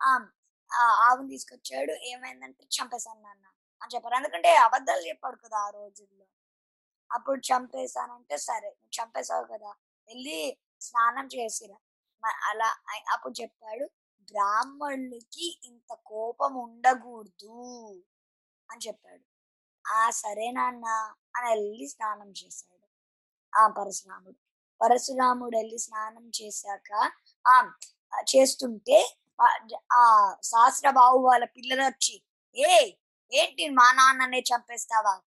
[0.00, 3.46] ఆ ఆవుని తీసుకొచ్చాడు ఏమైందంటే చంపేశాను నాన్న
[3.82, 4.16] అని చెప్పారు.
[4.16, 6.26] ఎందుకంటే అబద్ధాలు చెప్పాడు కదా ఆ రోజుల్లో.
[7.10, 9.70] అప్పుడు చంపేశానంటే సరే నువ్వు చంపేశావు కదా
[10.08, 10.38] వెళ్ళి
[10.80, 11.78] స్నానం చేసిరా.
[12.50, 12.68] అలా
[13.12, 13.86] అప్పుడు చెప్పాడు
[14.28, 17.56] బ్రాహ్మణులకి ఇంత కోపం ఉండకూడదు
[18.70, 19.24] అని చెప్పాడు.
[19.90, 20.86] ఆ సరే నాన్న
[21.36, 22.86] అని వెళ్ళి స్నానం చేశాడు.
[23.58, 24.36] ఆ పరశురాముడు.
[24.80, 27.10] పరశురాముడు వెళ్ళి స్నానం చేశాక
[27.46, 27.72] ఆ
[28.36, 32.22] చేస్తుంటే ఆ- ఆ సహస్రబాహు వాళ్ళ పిల్లలు వచ్చి
[32.56, 32.92] ఏ
[33.32, 35.20] ఏంటి మా నాన్ననే చంపేస్తావా?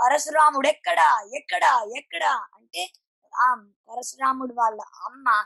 [0.00, 1.20] పరశురాముడు ఎక్కడా?
[1.36, 1.82] ఎక్కడా?
[1.96, 2.92] ఎక్కడా అంటే
[3.36, 3.54] ఆ
[3.88, 5.44] పరశురాముడు వాళ్ళ అమ్మ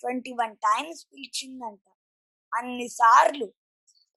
[0.00, 1.90] ట్వంటీ వన్ టైమ్స్ పిలిచిందంట.
[2.54, 3.44] అన్ని సార్లు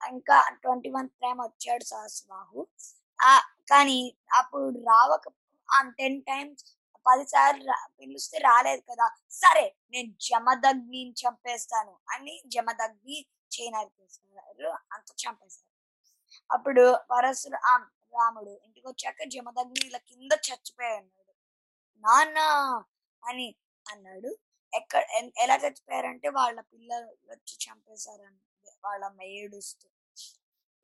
[0.08, 2.68] ఇంకా ట్వంటీ వన్ టైం వచ్చాడు సహస్రబాహు.
[3.70, 4.00] కానీ
[4.40, 5.26] అప్పుడు రావక
[5.70, 6.64] ఆ టెన్ టైమ్స్
[7.06, 9.08] పది సార్లు పిలిస్తే రాలేదు కదా.
[9.34, 13.18] సరే నేను జమదగ్నిని చంపేస్తాను అని జమదగ్ని
[13.52, 13.92] చేయనారు
[14.96, 15.70] అంత చంపేశారు.
[16.50, 17.74] అప్పుడు పరశుర ఆ
[18.14, 20.98] రాముడు ఇంటికి వచ్చాక జమదగ్ని ఇలా కింద చచ్చిపోయి
[22.04, 22.40] నాన్న
[23.24, 23.48] అని
[23.86, 24.32] అన్నాడు.
[24.74, 25.02] ఎక్కడ
[25.44, 28.42] ఎలా చచ్చిపోయారంటే వాళ్ళ పిల్లలు వచ్చి చంపేశారని
[28.86, 29.88] వాళ్ళ అమ్మ ఏడుస్తూ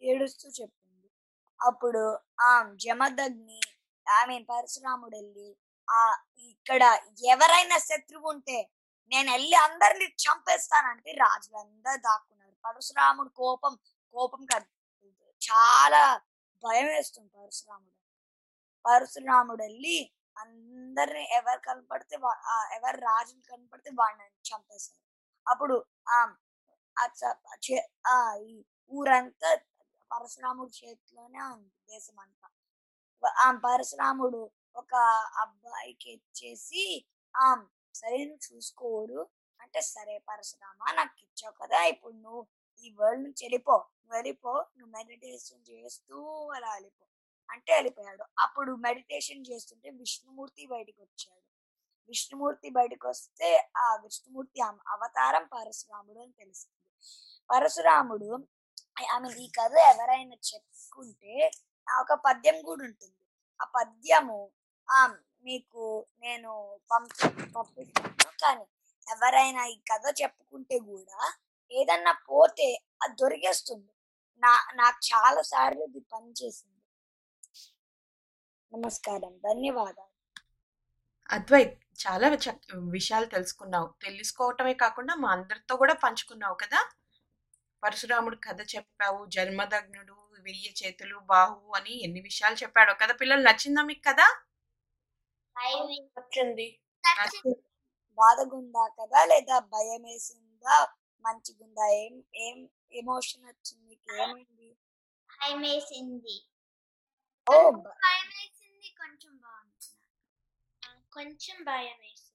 [0.01, 0.80] ఏడుస్తూ చెప్పింది
[1.61, 2.03] అప్పుడు
[2.41, 3.59] ఆ జమదగ్ని
[4.07, 5.49] ఐ పరశురాముడు వెళ్ళి
[5.87, 6.01] ఆ
[6.49, 6.83] ఇక్కడ
[7.25, 8.57] ఎవరైనా శత్రువు ఉంటే
[9.11, 12.55] నేను వెళ్ళి అందరిని చంపేస్తానంటే రాజులందరూ దాక్కున్నారు.
[12.63, 13.73] పరశురాముడు కోపం
[14.15, 14.67] కోపం కాదు.
[15.41, 16.03] చాలా
[16.63, 17.95] భయం వేస్తుంది పరశురాముడు.
[18.85, 19.97] పరశురాముడు వెళ్ళి
[20.37, 22.15] అందరిని ఎవరు కనపడితే
[22.53, 24.99] ఆ ఎవరు రాజులు కనపడితే వాడిని చంపేశారు
[25.47, 25.75] అప్పుడు
[26.09, 26.19] ఆ
[28.07, 28.53] ఆ ఈ
[28.91, 29.49] ఊరంతా
[30.11, 32.47] పరశురాముడి చేతిలోనే ఉంది దేశం అంతా
[33.41, 34.41] ఆ పరశురాముడు
[34.75, 34.93] ఒక
[35.41, 36.83] అబ్బాయికి ఇచ్చేసి
[37.35, 37.47] ఆ
[37.95, 39.19] సరే నువ్వు చూసుకోడు
[39.59, 42.41] అంటే సరే పరశురామ నాకు ఇచ్చావు కదా ఇప్పుడు నువ్వు
[42.83, 43.75] ఈ వరల్డ్ నుంచి వెళ్ళిపో.
[43.99, 46.17] నువ్వు వెళ్ళిపో నువ్వు మెడిటేషన్ చేస్తూ
[46.55, 47.05] అలా వెళ్ళిపో
[47.49, 48.23] అంటే వెళ్ళిపోయాడు.
[48.39, 51.41] అప్పుడు మెడిటేషన్ చేస్తుంటే విష్ణుమూర్తి బయటికి వచ్చాడు.
[52.09, 54.61] విష్ణుమూర్తి బయటకు వస్తే ఆ విష్ణుమూర్తి
[54.93, 56.79] అవతారం పరశురాముడు అని తెలుస్తుంది.
[57.49, 58.29] పరశురాముడు
[59.15, 61.51] ఐ మీన్ ఈ కథ ఎవరైనా చెప్పుకుంటే
[61.99, 63.25] ఒక పద్యం కూడా ఉంటుంది.
[63.61, 64.49] ఆ పద్యము
[65.43, 68.29] మీకు నేను పంపి పంపిస్తాను.
[68.41, 68.65] కానీ
[69.09, 71.33] ఎవరైనా ఈ కథ చెప్పుకుంటే కూడా
[71.71, 73.93] ఏదన్నా పోతే అది దొరికేస్తుంది.
[74.39, 76.77] నా నాకు చాలా సార్లు ఇది పనిచేసింది
[78.73, 79.37] నమస్కారం.
[79.37, 80.11] ధన్యవాదాలు.
[81.31, 81.73] అద్వైత్
[82.07, 82.27] చాలా
[82.89, 83.93] విషయాలు తెలుసుకున్నావు.
[84.01, 86.89] తెలుసుకోవటమే కాకుండా మా అందరితో కూడా పంచుకున్నావు కదా?
[87.83, 90.15] పరశురాముడు కథ చెప్పావు జన్మదగ్నుడు
[90.45, 92.93] వెయ్యి చేతులు బాహు అని ఎన్ని విషయాలు చెప్పాడో.
[93.01, 94.27] కదా పిల్లలు నచ్చిందా మీకు కదా
[96.25, 96.67] వచ్చింది
[98.17, 100.75] బాధగుందా కదా లేదా భయం వేసిందా
[101.25, 101.85] మంచిగుందా?
[102.01, 102.13] ఏం
[102.45, 102.57] ఏం
[103.01, 103.83] ఎమోషన్ వచ్చింది?
[103.89, 104.69] మీకు ఏమైంది
[105.29, 106.35] భయం వేసింది
[107.47, 107.55] ఓ
[108.01, 109.89] భయం వేసింది కొంచెం బాగుంది.
[111.13, 112.30] కొంచెం భయం వేసింది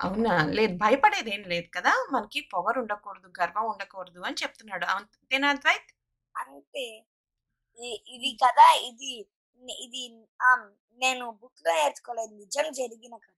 [0.00, 0.46] అవునా?
[0.46, 1.92] లేదు భయపడేది ఏం లేదు కదా?
[2.12, 4.84] మనకి పొగరు ఉండకూడదు గర్వం ఉండకూడదు అని చెప్తున్నాడు.
[4.84, 5.90] అంతేనా అద్వైత్?
[6.34, 6.84] అంతే
[8.08, 9.12] ఇది కదా ఇది
[9.80, 10.02] ఇది
[10.98, 13.34] నేను బుక్లో నేర్చుకోలేదు నిజం జరిగిన కథ.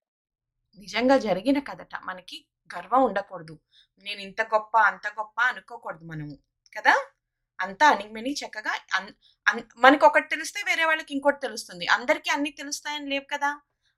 [0.79, 1.95] నిజంగా జరిగిన కథట.
[2.03, 3.55] మనకి గర్వం ఉండకూడదు.
[4.03, 6.35] నేను ఇంత గొప్ప అంత గొప్ప అనుకోకూడదు మనము
[6.77, 6.95] కదా?
[7.61, 8.73] అంతా అణిగిమణి చక్కగా
[9.77, 11.87] మనకి ఒకటి తెలిస్తే వేరే వాళ్ళకి ఇంకోటి తెలుస్తుంది.
[11.87, 13.51] అందరికీ అన్ని తెలుస్తాయని లేవు కదా?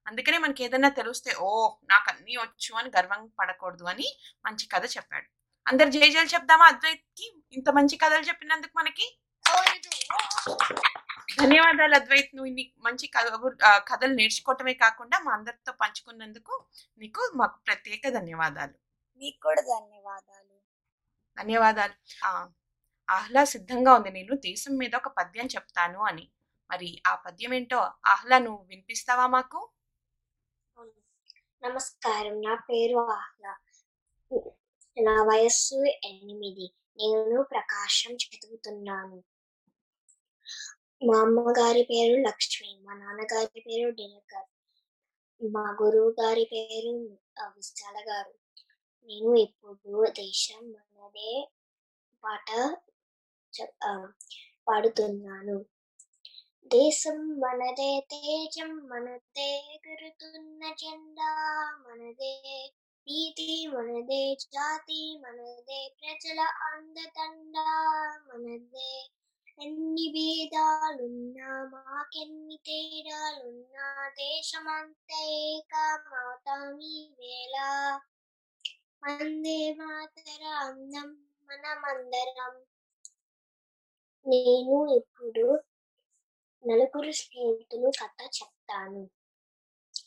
[0.08, 1.48] అందుకనే మనకి ఏదైనా తెలిస్తే ఓ
[1.90, 4.06] నాకు అన్నీ వచ్చు అని గర్వం పడకూడదు అని
[4.46, 5.28] మంచి కథ చెప్పాడు.
[5.68, 7.26] అందరు జయజయలు చెప్దామా అద్వైత్కి?
[7.52, 9.18] ఇంత మంచి కథలు చెప్పినందుకు మనకి?
[11.40, 12.36] ధన్యవాదాలు అద్వైత్.
[12.36, 13.06] నువ్వు ఇన్ని మంచి
[13.90, 16.64] కథలు నేర్చుకోవటమే కాకుండా మా అందరితో పంచుకున్నందుకు
[16.98, 18.74] నీకు మాకు ప్రత్యేక ధన్యవాదాలు.
[19.18, 20.56] మీకు కూడా ధన్యవాదాలు.
[21.38, 21.96] ధన్యవాదాలు.
[23.10, 24.10] ఆహ్లా సిద్ధంగా ఉంది.
[24.10, 26.30] నేను దేశం మీద ఒక పద్యం చెప్తాను అని.
[26.70, 29.60] మరి ఆ పద్యం ఏంటో ఆహ్లా నువ్వు వినిపిస్తావా మాకు?
[31.62, 32.34] నమస్కారం.
[32.42, 33.52] నా పేరు ఆహ్లా.
[34.96, 36.66] నా వయస్సు ఎనిమిది.
[36.98, 39.18] నేను ప్రకాశం చదువుతున్నాను.
[41.02, 42.70] మా అమ్మగారి పేరు లక్ష్మి.
[42.84, 44.48] మా నాన్నగారి పేరు దినకర్.
[45.54, 46.92] మా గురువు గారి పేరు
[47.56, 48.34] విశాల గారు
[49.06, 51.32] నేను ఇప్పుడు దేశం మనదే
[52.24, 52.50] పాట
[54.68, 55.58] పాడుతున్నాను.
[56.70, 61.28] దేశం మనదే తేజం మనదే ఎగురుతున్న జెండా
[61.82, 62.32] మనదే
[63.06, 67.56] నీతి మనదే జాతి మనదే ప్రజల అందతండ
[68.28, 68.90] మనదే
[69.58, 73.86] ఎన్ని భేదాలున్నా మాకెన్ని తేడాలున్నా
[74.18, 77.54] దేశమంతా ఏకమవుతామి వేళ.
[79.02, 81.08] అందే మాతర అందం
[81.48, 82.54] మనమందరం.
[84.26, 85.46] నేను ఇప్పుడు
[86.64, 89.02] నలుగురు స్నేహితులు కథ చెప్తాను.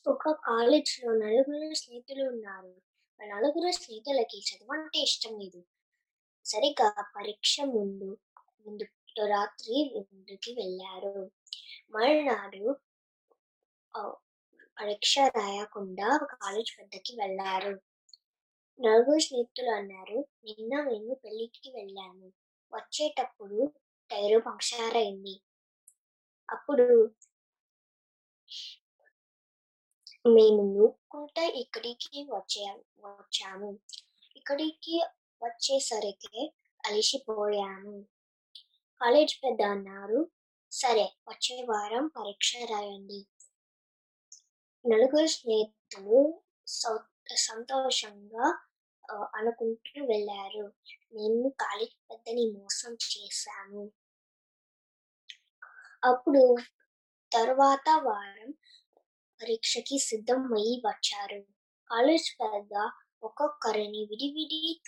[0.07, 2.71] ఒక కాలేజ్లో నలుగురు స్నేహితులు ఉన్నారు.
[3.21, 5.61] నలుగురు స్నేహితులకి చదువు అంటే ఇష్టం లేదు.
[6.45, 8.09] సరిగ్గా పరీక్ష ముందు
[8.65, 8.83] ముందు
[9.27, 11.31] రాత్రి విందుకి వెళ్ళారు.
[11.91, 12.63] మరునాడు
[14.81, 16.09] పరీక్ష రాయకుండా
[16.43, 17.73] కాలేజ్ వద్దకి వెళ్ళారు.
[18.79, 22.27] నలుగురు స్నేహితులు అన్నారు నిన్న మేము పెళ్ళికి వెళ్ళాము
[22.73, 23.59] వచ్చేటప్పుడు
[24.11, 25.35] టైరు పంక్చర్ అయింది.
[26.51, 27.11] అప్పుడు
[30.27, 33.79] మేము నూక్కుంటే ఇక్కడికి వచ్చే వచ్చాము.
[34.35, 35.05] ఇక్కడికి
[35.43, 36.53] వచ్చేసరికి
[36.85, 38.05] అలిసిపోయాము.
[39.01, 40.31] కాలేజ్ పెద్ద అన్నారు
[40.71, 43.27] సరే వచ్చే వారం పరీక్ష రాయండి.
[44.89, 48.59] నలుగురు స్నేహితులు సౌ- సంతోషంగా
[49.35, 50.73] అనుకుంటూ వెళ్ళారు.
[51.13, 53.91] మేము కాలేజ్ పెద్దని మోసం చేశాము.
[56.03, 56.55] అప్పుడు
[57.33, 58.51] తర్వాత వారం
[59.41, 61.41] పరీక్షకి సిద్ధమయ్యి వచ్చారు.
[61.91, 62.91] కాలేజ్ పెద్ద
[63.23, 64.81] ఒక్కొక్కరిని విడివిడి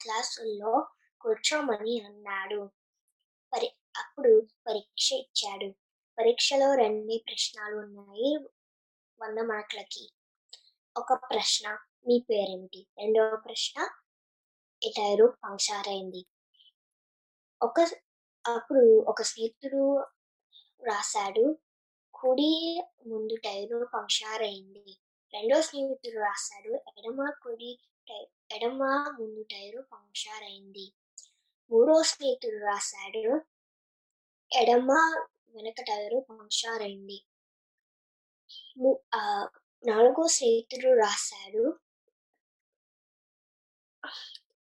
[0.00, 0.88] క్లాసుల్లో
[1.20, 2.70] కూర్చోమని అన్నాడు.
[3.52, 5.70] పరి అప్పుడు పరీక్ష ఇచ్చాడు.
[6.18, 8.38] పరీక్షలో రెండు ప్రశ్నలు ఉన్నాయి
[9.22, 10.12] వంద మార్కులకి.
[10.96, 13.88] ఒక ప్రశ్న మీ పేరేంటి రెండవ ప్రశ్న
[14.82, 14.92] ఈ
[15.26, 16.26] పంక్చర్ అయింది.
[17.62, 17.80] ఒక
[18.44, 19.82] అప్పుడు ఒక స్నేహితుడు
[20.82, 21.44] రాశాడు
[22.14, 22.52] కుడి
[23.06, 24.86] ముందు టైరు పంక్చర్ అయింది
[25.34, 27.70] రెండో స్నేహితుడు రాశాడు ఎడమ కుడి
[28.50, 28.80] ఎడమ
[29.18, 30.86] ముందు టైరు పంక్చర్ అయింది
[31.70, 33.22] మూడో స్నేహితుడు రాశాడు
[34.52, 34.90] ఎడమ
[35.54, 37.18] వెనక టైరు పంక్చర్ అయింది
[39.84, 41.64] నాలుగో స్నేహితుడు రాశాడు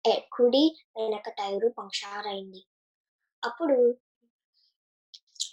[0.04, 0.64] ఎ- కుడి
[0.96, 2.60] వెనక టైరు పంక్చర్ అయింది
[3.46, 3.96] అప్పుడు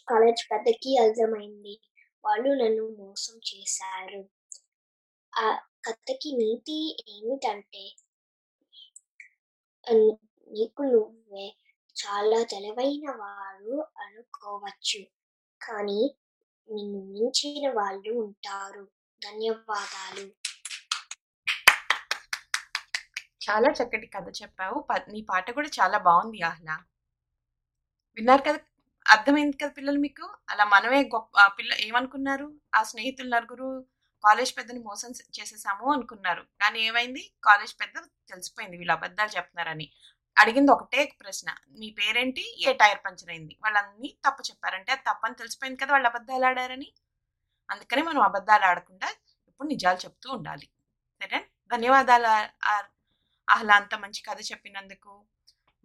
[0.10, 1.82] కాలేజ్ పెద్దకి అర్థమైంది.
[2.26, 4.30] వాళ్ళు నన్ను మోసం చేశారు.
[5.36, 7.96] ఆ కథకి నీతి ఏమిటంటే
[10.52, 11.56] నీకు నువ్వే
[12.06, 15.04] చాలా తెలివైన వారు అనుకోవచ్చు.
[15.66, 16.16] కానీ
[16.72, 18.88] నిన్ను మించిన వాళ్ళు ఉంటారు.
[19.24, 20.28] ధన్యవాదాలు.
[23.50, 24.80] చాలా చక్కటి కథ చెప్పావు.
[24.80, 26.86] ప- నీ పాట కూడా చాలా బాగుంది ఆహ్లా
[28.18, 28.60] విన్నారు కదా
[29.06, 30.26] అర్థమైంది కదా పిల్లలు మీకు?
[30.52, 32.48] అలా మనమే గొప్ప పిల్ల ఏమనుకున్నారు?
[32.76, 33.70] ఆ స్నేహితులు నలుగురు
[34.24, 36.44] కాలేజ్ పెద్దని మోసం చేసేసాము అనుకున్నారు.
[36.62, 37.24] కానీ ఏమైంది?
[37.44, 37.96] కాలేజ్ పెద్ద
[38.32, 39.88] తెలిసిపోయింది వీళ్ళు అబద్ధాలు చెప్తున్నారని.
[40.38, 41.50] అడిగింది ఒకటే ప్రశ్న
[41.80, 42.44] మీ పేరేంటి?
[42.68, 43.54] ఏ టైర్ పంచర్ అయింది?
[43.64, 46.90] వాళ్ళన్నీ తప్పు చెప్పారంటే అది తప్పని తెలిసిపోయింది కదా వాళ్ళు అబద్ధాలు ఆడారని.
[47.70, 49.10] అందుకని మనం అబద్ధాలు ఆడకుండా
[49.50, 50.68] ఇప్పుడు నిజాలు చెప్తూ ఉండాలి.
[51.22, 51.40] సరే
[51.74, 52.32] ధన్యవాదాలు
[53.48, 55.14] ఆహ్లా అంత మంచి కథ చెప్పినందుకు.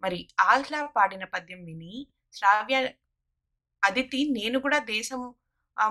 [0.03, 1.93] మరి ఆహ్లా పాడిన పద్యం విని
[2.33, 2.77] శ్రావ్య
[3.83, 5.21] అదితి నేను కూడా దేశం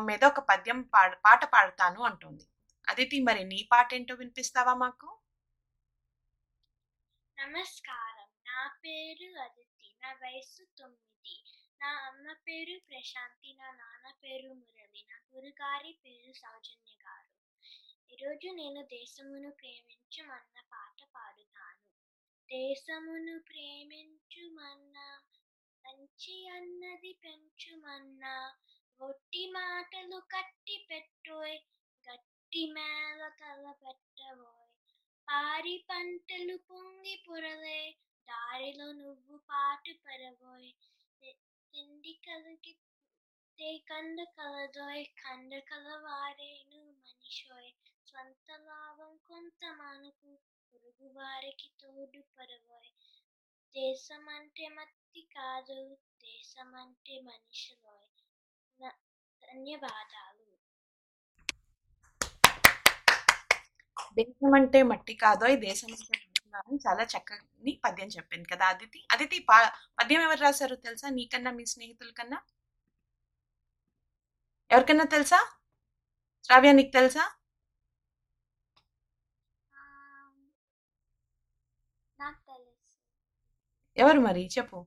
[0.07, 2.44] మీద ఒక పద్యం పాడ పాట పాడతాను అంటుంది.
[2.88, 5.09] అదితి మరి నీ పాట ఏంటో వినిపిస్తావా మాకు?
[7.38, 8.29] నమస్కారం.
[8.46, 9.96] నా పేరు అదితి.
[10.03, 11.35] నా వయసు తొమ్మిది.
[11.81, 13.57] నా అమ్మ పేరు ప్రశాంతి.
[13.59, 15.07] నా నాన్న పేరు మురళి.
[15.09, 17.31] నా గురుగారి పేరు సౌజన్య గారు.
[18.12, 21.85] ఈరోజు నేను దేశమును ప్రేమించుమన్న పాట పాడుతాను.
[22.48, 25.07] దేశమును ప్రేమించుమన్నా
[25.88, 28.33] మంచి అన్నది పెంచుమన్నా
[29.01, 31.57] ఒట్టి మాటలు కట్టి పెట్టోయ్
[32.05, 34.66] గట్టి మేల తల పెట్టబోయ్.
[35.29, 37.81] పారి పంటలు పొంగి పొరలే
[38.29, 40.70] దారిలో నువ్వు పాటు పడబోయ్.
[41.74, 42.74] తిండి కలిగి
[43.88, 47.72] కంద కలదోయ్ కంద కలవారేను మనిషోయ్.
[48.07, 50.31] స్వంత లాభం కొంత మనకు
[50.66, 52.92] పొరుగు వారికి తోడు పడబోయ్.
[53.75, 55.79] దేశం అంటే మట్టి కాదు
[56.25, 58.07] దేశం అంటే మనిషిలోయ్
[59.43, 60.45] ధన్యవాదాలు.
[64.19, 66.17] దేశం అంటే మట్టి కాదు ఈ దేశం అంటే
[66.61, 69.01] అని చాలా చక్కని పద్యం చెప్పింది కదా అదితి.
[69.15, 69.57] అదితి పా
[69.99, 71.09] పద్యం ఎవరు రాశారు తెలుసా?
[71.19, 72.39] నీకన్నా మీ స్నేహితుల కన్నా
[74.71, 75.41] ఎవరికన్నా తెలుసా?
[76.45, 77.25] శ్రావ్య నీకు తెలుసా
[79.73, 80.43] ఆమ్,
[82.19, 82.77] నాకు తెలుసు
[83.99, 84.43] ఎవరు మరి?
[84.55, 84.79] చెప్పు.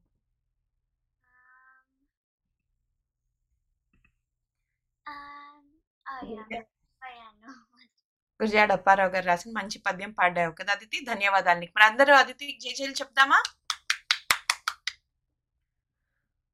[8.39, 10.97] గురజాడ అప్పారావు గారు రాసిన మంచి పద్యం పాడావు కదా అదితి?
[11.05, 11.73] ధన్యవాదాలు నీకు.
[11.77, 13.39] మరి అందరూ అదితి జేజేలు చెప్తామా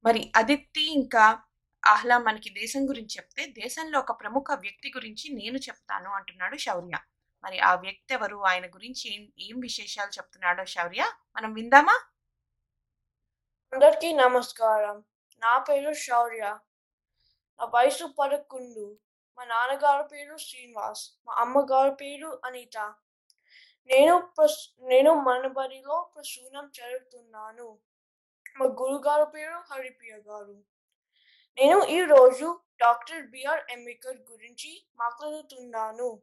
[0.05, 1.25] మరి అదితి ఇంకా
[1.83, 6.95] ఆహ్లా మనకి దేశం గురించి చెప్తే దేశంలో ఒక ప్రముఖ వ్యక్తి గురించి నేను చెప్తాను అంటున్నాడు శౌర్య.
[7.43, 8.37] మరి ఆ వ్యక్తి ఎవరు?
[8.43, 11.03] ఆయన గురించి ఏం ఏం విశేషాలు చెప్తున్నాడో శౌర్య?
[11.37, 11.95] మనం విందామా?
[13.73, 15.03] అందరికీ నమస్కారం.
[15.39, 16.59] నా పేరు శౌర్య.
[17.59, 18.97] నా వయసు పదకొండు.
[19.37, 21.11] మా నాన్నగారి పేరు శ్రీనివాస్.
[21.27, 22.77] మా అమ్మగారి పేరు అనిత.
[23.87, 27.79] నేను ప్రస్ నేను మనబడిలో ప్రసూనం చదువుతున్నాను.
[28.59, 30.63] మా గురుగారు పేరు హరిప్రియ గారు.
[31.61, 36.21] నేను ఈ రోజు డాక్టర్ బిఆర్ అంబేద్కర్ గురించి మాట్లాడుతున్నాను.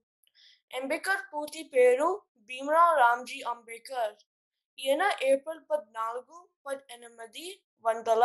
[0.75, 4.15] అంబేద్కర్ పూర్తి పేరు భీమరావు రామ్జీ అంబేద్కర్.
[4.79, 7.45] ఈయన ఏప్రిల్ పద్నాలుగు పద్దెనిమిది
[7.85, 8.25] వందల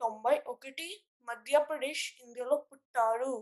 [0.00, 0.86] తొంభై ఒకటి
[1.28, 3.32] మధ్యప్రదేశ్ ఇండియాలో పుట్టారు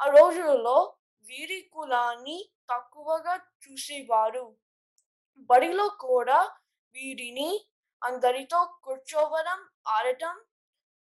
[0.00, 0.76] ఆ రోజులలో
[1.24, 2.38] వీరి కులాన్ని
[2.72, 4.44] తక్కువగా చూసేవారు.
[5.50, 6.38] బడిలో కూడా
[6.94, 7.50] వీరిని
[8.02, 9.60] అందరితో కూర్చోవడం
[9.96, 10.34] ఆడటం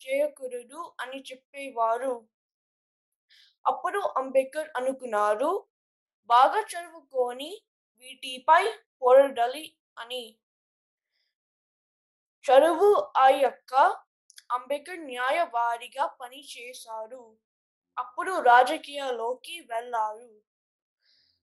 [0.01, 2.15] చేయకూడదు అని చెప్పేవారు.
[3.65, 5.53] అప్పుడు అంబేద్కర్ అనుకున్నారు
[6.31, 7.53] బాగా చదువుకొని
[8.03, 8.63] వీటిపై
[9.03, 9.65] పోరాడాలి
[9.97, 10.25] అని.
[12.47, 13.75] చదువు అయ్యాక
[14.51, 17.37] అంబేద్కర్ న్యాయవాదిగా పనిచేశారు.
[17.99, 20.29] అప్పుడు రాజకీయాల్లోకి వెళ్ళారు.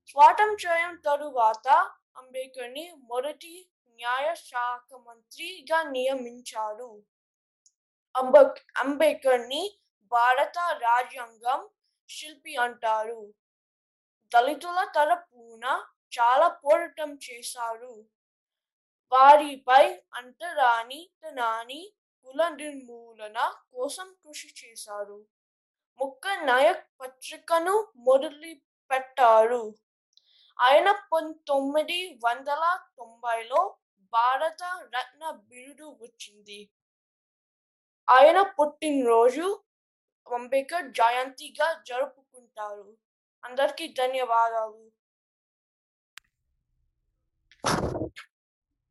[0.07, 1.67] స్వాతంత్ర్యం తరువాత
[2.17, 7.03] అంబేద్కర్ని మొదటి న్యాయ శాఖ మంత్రిగా నియమించారు.
[8.15, 9.79] అంబేక్ అంబేద్కర్ని
[10.11, 11.69] భారత రాజ్యాంగం
[12.09, 13.33] శిల్పి అంటారు.
[14.31, 15.65] దళితుల తరపున
[16.13, 17.93] చాలా పోరాటం చేశారు.
[19.13, 21.93] వారిపై అంటరానితనాన్ని
[22.25, 25.25] కుల నిర్మూలన కోసం కృషి చేశారు.
[25.99, 28.53] ముక్క నాయక్ పత్రికను మొదలు
[28.91, 29.75] పెట్టారు
[30.59, 33.77] ఆయన పంతొమ్మిది వందల తొంభైలో
[34.13, 34.63] భారత
[34.95, 36.69] రత్న బిరుదు వచ్చింది.
[38.09, 39.63] ఆయన పుట్టినరోజు
[40.33, 42.97] అంబేద్కర్ జయంతిగా జరుపుకుంటారు.
[43.45, 44.83] అందరికీ ధన్యవాదాలు.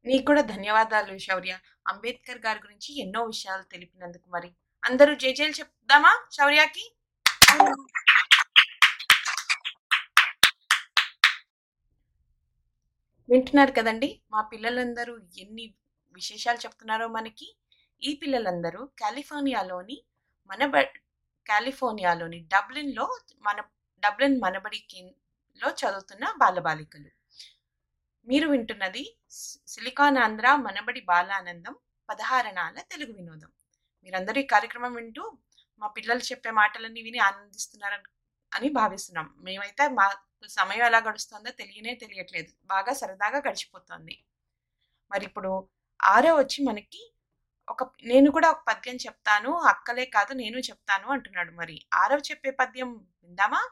[0.07, 1.59] నీకు కూడా ధన్యవాదాలు శౌర్య.
[1.88, 4.51] అంబేద్కర్ గారి గురించి ఎన్నో విషయాలు తెలిపినందుకు మరి.
[4.85, 6.85] అందరూ జేజేలు చెప్దామా శౌర్యకి?
[13.31, 15.74] వింటున్నారు కదండి మా పిల్లలందరూ ఎన్ని
[16.12, 17.57] విశేషాలు చెప్తున్నారో మనకి.
[18.03, 20.05] ఈ పిల్లలందరూ కాలిఫోర్నియాలోని
[20.51, 20.76] మనబ
[21.47, 23.59] కాలిఫోర్నియాలోని డబ్లిన్లో మన
[24.03, 27.11] డబ్లిన్ మనబడి కేంద్రంలో చదువుతున్న బాలబాలికలు.
[28.29, 29.03] మీరు వింటున్నది
[29.33, 31.75] సిలికానాంధ్ర సిలికాన్ ఆంధ్ర మనబడి బాలానందం
[32.09, 33.51] పదహారణాల తెలుగు వినోదం.
[34.05, 35.25] మీరందరూ ఈ కార్యక్రమం వింటూ
[35.83, 38.09] మా పిల్లలు చెప్పే మాటలన్నీ విని ఆనందిస్తున్నారని
[38.53, 39.35] అని భావిస్తున్నాం.
[39.39, 40.07] మేమైతే మా
[40.49, 42.53] సమయం ఎలా గడుస్తుందో తెలియనే తెలియట్లేదు.
[42.64, 44.14] బాగా సరదాగా గడిచిపోతుంది.
[45.11, 45.53] మరి ఇప్పుడు
[46.05, 47.03] ఆరో వచ్చి మనకి
[47.68, 51.77] ఒక నేను కూడా ఒక పద్యం చెప్తాను అక్కలే కాదు నేను చెప్తాను అంటున్నాడు మరి.
[51.95, 52.91] ఆరవ చెప్పే పద్యం
[53.23, 53.62] విందామా?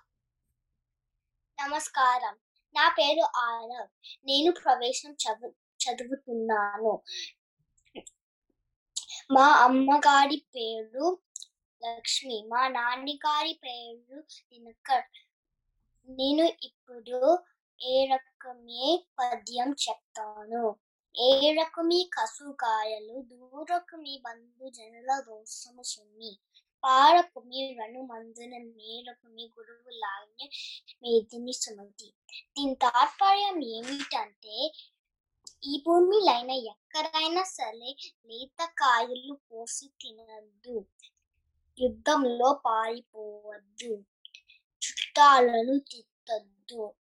[1.59, 2.34] నమస్కారం.
[2.74, 3.88] నా పేరు ఆరవ్
[4.24, 7.02] నేను ప్రవేశం చదువు చదువుతున్నాను.
[9.30, 11.18] మా అమ్మగారి పేరు
[11.82, 12.44] లక్ష్మి.
[12.48, 15.04] మా నాన్నగారి పేరు దినకర్.
[16.08, 17.38] నేను ఇప్పుడు
[17.80, 20.76] ఏ రకమే పద్యం చెప్తాను?
[21.18, 26.38] ఏ రకమి కసుగాయలు దూరకమి బంధుజనుల జనుల సున్ని.
[26.82, 30.46] సుమ్మి పారకుమి రను మందున మేరకుమి గురువు లాగ్య
[31.02, 32.14] మేదిని సుమతి.
[32.56, 34.72] దీని తాత్పర్యం ఏమిటంటే
[35.64, 37.90] ఈ భూమిలైన ఎక్కడైనా సరే
[38.26, 40.86] లేత కాయలు పోసి తినద్దు.
[41.78, 44.04] యుద్ధంలో పారిపోవద్దు.
[44.82, 46.94] చుట్టాలను తిట్టద్దు.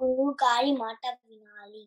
[0.00, 1.84] గురువు గారి మాట వినాలి.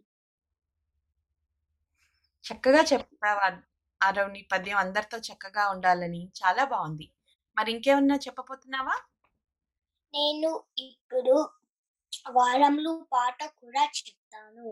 [2.45, 3.47] చక్కగా చెప్పావా
[4.01, 6.31] ఆరవ్ నీ పద్యం అందరితో చక్కగా ఉండాలని.
[6.39, 7.07] చాలా బాగుంది.
[7.59, 8.93] మరి ఇంకేమన్నా చెప్పబోతున్నావా?
[10.13, 10.49] నేను
[10.83, 11.33] ఇప్పుడు
[12.31, 14.67] వారంలో పాట కూడా చెప్తాను.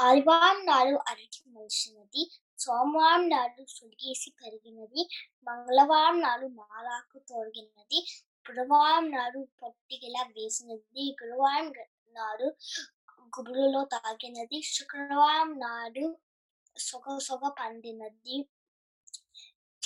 [0.00, 2.22] ఆదివారం నాడు అరటి మొలిసినది
[2.58, 5.02] సోమవారం నాడు సులిగేసి పెరిగినది
[5.46, 8.00] మంగళవారం నాడు మాలాకు తొలగినది
[8.46, 11.68] బుధవారం నాడు పొట్టిగిలా వేసినది గురువారం
[12.14, 12.48] నాడు
[13.32, 16.04] గుబురులో తాగినది శుక్రవారం నాడు
[16.76, 18.36] సొగ సొగ పండినది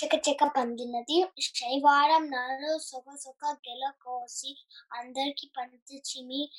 [0.03, 6.51] చెక చెక పండినది శనివారం నాడు సొగ గెల కోసి అందరికి పంచి చిమి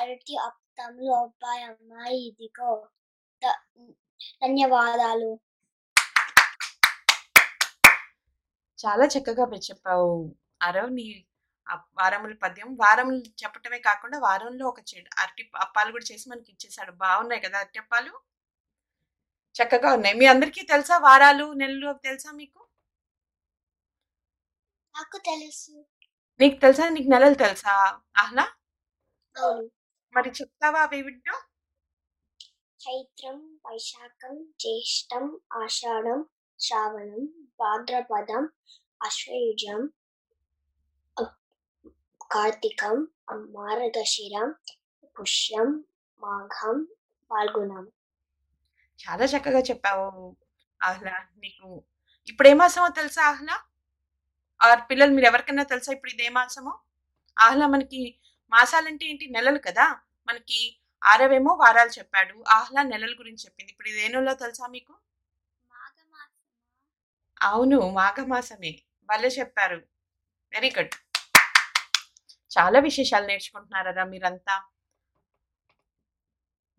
[0.00, 2.88] అరటి అప్తములు అబ్బాయి అమ్మాయి ఇదిగో.
[4.42, 5.40] ధన్యవాదాలు.
[8.86, 10.34] చాలా చక్కగా చెప్పావు.
[10.62, 11.24] అరవ్ నీ
[11.72, 12.74] వారముల పద్యం.
[12.74, 17.78] వారములు చెప్పటమే కాకుండా వారంలో ఒక చెడు అరటి అప్పాలు కూడా చేసి మనకి ఇచ్చేసాడు బాగున్నాయి కదా అరటి
[17.78, 18.20] అప్పాలు?
[19.56, 20.14] చక్కగా ఉన్నాయి.
[20.14, 20.98] మీ అందరికీ తెలుసా?
[20.98, 22.61] వారాలు నెలలు తెలుసా మీకు?
[24.94, 25.84] నాకు తెలుసు.
[26.40, 26.88] నీకు తెలుసా?
[26.88, 28.00] నీకు నెలలు తెలుసా?
[28.16, 28.44] ఆహ్లా
[29.36, 29.70] అవును.
[30.14, 31.32] మరి చెప్తావా అవి వింటూ?
[32.80, 36.26] చైత్రం వైశాఖం జ్యేష్టం ఆషాఢం
[36.58, 38.48] శ్రావణం భాద్రపదం
[39.02, 39.80] అశ్వయుజం
[42.30, 44.54] కార్తీకం మార్గశిరం
[45.20, 45.84] పుష్యం
[46.22, 46.86] మాఘం
[47.30, 47.84] పాల్గొనం
[49.00, 50.36] చాలా చక్కగా చెప్పావు
[50.82, 51.84] ఆహ్లా నీకు.
[52.28, 53.56] ఇప్పుడు ఏ మాసమో తెలుసా ఆహ్లా
[54.62, 56.78] ఆర్ పిల్లలు మీరు ఎవరికైనా తెలుసా ఇప్పుడు ఇది మాసమో?
[57.38, 58.18] ఆహ్లా మనకి
[58.50, 59.26] మాసాలంటే ఏంటి?
[59.26, 60.00] నెలలు కదా?
[60.26, 62.44] మనకి ఆరవేమో వారాలు చెప్పాడు.
[62.48, 63.72] ఆహ్లా నెలల గురించి చెప్పింది.
[63.72, 64.94] ఇప్పుడు ఇది నెలలో తెలుసా మీకు?
[67.42, 68.82] అవును మాఘమాసమే.
[69.04, 69.76] భలే చెప్పారు.
[70.52, 70.94] వెరీ గుడ్
[72.58, 74.62] చాలా విశేషాలు నేర్చుకుంటున్నారా మీరంతా.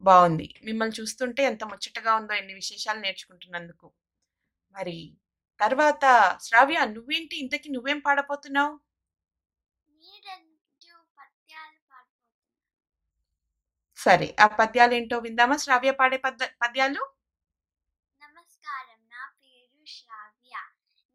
[0.02, 0.56] బాగుంది.
[0.64, 3.92] మిమ్మల్ని చూస్తుంటే ఎంత ముచ్చటగా ఉందో ఎన్ని విశేషాలు నేర్చుకుంటున్నందుకు.
[4.72, 5.14] మరి
[5.64, 6.06] తర్వాత
[6.42, 8.74] శ్రావ్య నువ్వేంటి ఇంతకి నువ్వేం పాడపోతున్నావు
[13.98, 15.56] సరే ఆ పద్యాలు ఏంటో విందామా?
[15.58, 17.02] శ్రావ్య పాడే పద్య పద్యాలు?
[18.22, 20.54] నమస్కారం నా పేరు శ్రావ్య.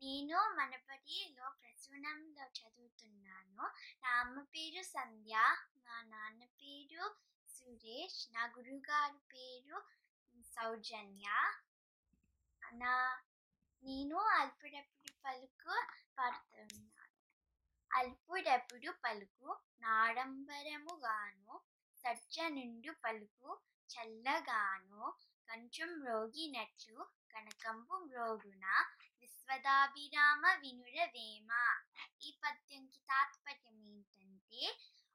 [0.03, 3.65] నేను మనబడిలో ప్రసూనంలో చదువుతున్నాను.
[4.05, 5.35] నా అమ్మ పేరు సంధ్య
[5.87, 7.05] మా నాన్న పేరు
[7.49, 9.79] సురేష్ నా గురుగారి పేరు
[10.57, 11.27] సౌజన్య
[12.63, 12.95] నా
[13.85, 15.75] నేను అల్పుడప్పుడు పలుకు
[16.19, 17.05] పడుతున్నాను.
[17.91, 19.49] అల్పుడప్పుడు పలుకు
[19.83, 21.55] నాడంబరముగాను
[22.05, 23.51] సజ్జ నిండు పలుకు
[23.91, 25.03] చల్లగాను
[25.49, 26.99] కంచం రోగినట్లు
[27.33, 28.65] కనకంబు మ్రోగున
[29.23, 31.51] విశ్వదాభిరామ వినురవేమ
[32.21, 34.63] ఈ పద్యంకి తాత్పర్యం ఏంటంటే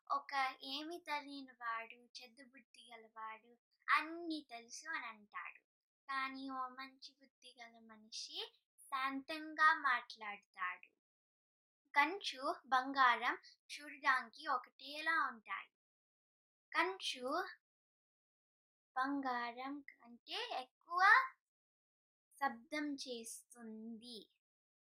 [0.10, 0.32] ఒక
[0.74, 3.52] ఏమి తెలియని వాడు చెద్దు బుద్ధి గలవాడు
[3.88, 5.62] అన్ని తెలుసు అని అంటాడు
[6.10, 8.40] కానీ ఓ మంచి బుద్ధి గల మనిషి
[8.80, 10.88] శాంతంగా మాట్లాడతాడు.
[11.94, 13.36] కంచు బంగారం
[13.74, 15.70] చూడడానికి ఒకటేలా ఉంటాయి.
[16.72, 17.44] కంచు
[18.96, 21.02] బంగారం కంటే ఎక్కువ
[22.42, 24.18] శబ్దం చేస్తుంది.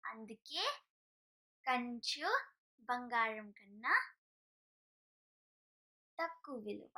[0.05, 0.63] అందుకే
[1.65, 2.29] కంచు
[2.79, 3.95] బంగారం కన్నా
[6.19, 6.97] తక్కువ విలువ.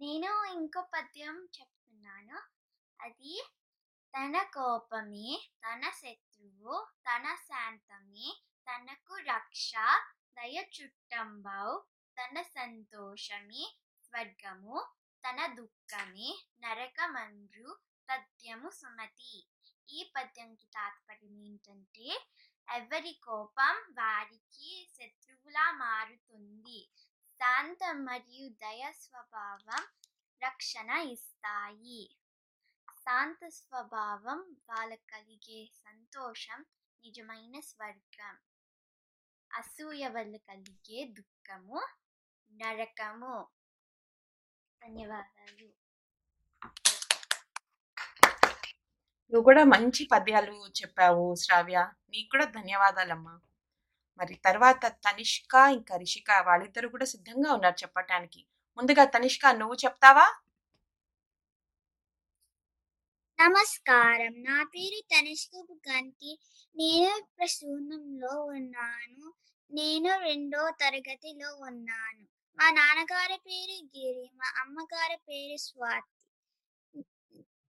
[0.00, 1.48] నేను ఇంకో పద్యం
[2.10, 2.38] చెప్తున్నాను
[3.00, 3.34] అది
[4.14, 5.30] తన కోపమే
[5.64, 6.74] తన శత్రువు
[7.06, 8.28] తన శాంతమే
[8.66, 9.70] తనకు రక్ష
[10.36, 11.68] దయ చుట్టంబౌ
[12.16, 13.64] తన సంతోషమే
[14.04, 14.76] స్వర్గము
[15.24, 16.30] తన దుఃఖమే
[16.62, 17.70] నరకమండ్రు
[18.08, 19.34] తథ్యము సుమతి.
[19.88, 22.08] ఈ పద్యంకి తాత్పర్యం ఏంటంటే
[22.68, 26.80] ఎవరి కోపం వారికి శత్రువులా మారుతుంది.
[27.40, 29.82] శాంతం మరియు దయ స్వభావం
[30.44, 32.16] రక్షణ ఇస్తాయి.
[32.90, 36.64] శాంత స్వభావం వాళ్ళకి కలిగే సంతోషం
[37.04, 38.36] నిజమైన స్వర్గం.
[39.52, 41.86] అసూయ వల్ల కలిగే దుఃఖము
[42.52, 43.46] నరకము.
[44.82, 45.68] ధన్యవాదాలు.
[49.32, 51.88] నువ్వు కూడా మంచి పద్యాలు చెప్పావు శ్రావ్య.
[52.10, 53.40] నీకు కూడా ధన్యవాదాలమ్మా.
[54.18, 58.46] మరి తర్వాత తనిష్క ఇంకా రిషిక వాళ్ళిద్దరు కూడా సిద్ధంగా ఉన్నారు చెప్పటానికి.
[58.78, 60.26] ముందుగా తనిష్క నువ్వు చెప్తావా?
[63.38, 64.42] నమస్కారం.
[64.42, 65.52] నా పేరు తనిష్క
[65.88, 66.38] గంటి
[66.76, 69.34] నేను ప్రసూనంలో ఉన్నాను.
[69.70, 72.24] నేను రెండో తరగతిలో ఉన్నాను.
[72.58, 76.14] మా నాన్నగారి పేరు గిరి మా అమ్మగారి పేరు స్వాతి.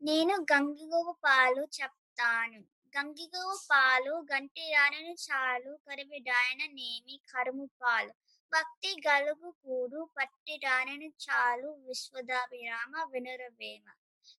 [0.02, 2.60] నేను గంగిగోవు పాలు చెప్తాను.
[2.94, 8.12] గంగిగోవు పాలు గంటి రానను చాలు కరివిడాయన నేమి కరుము పాలు.
[8.54, 13.86] భక్తి గలుగు కూడు పట్టి రానను చాలు విశ్వదాభిరామ వినురవేమ.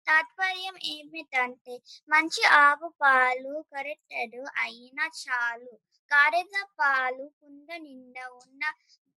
[0.07, 1.75] తాత్పర్యం ఏమిటంటే
[2.09, 5.73] మంచి ఆవు పాలు కరెక్టెడ్ అయినా చాలు.
[6.11, 8.63] గారెద పాలు కుండ నిండా ఉన్న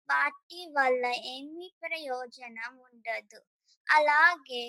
[0.08, 3.40] వాటి వల్ల ఏమి ప్రయోజనం ఉండదు.
[3.86, 4.64] అలాగే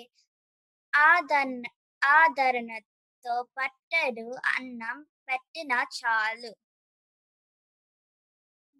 [0.92, 1.64] ఆదరణ
[2.02, 4.98] ఆదరణతో పట్టడు అన్నం
[5.28, 6.52] పెట్టిన చాలు.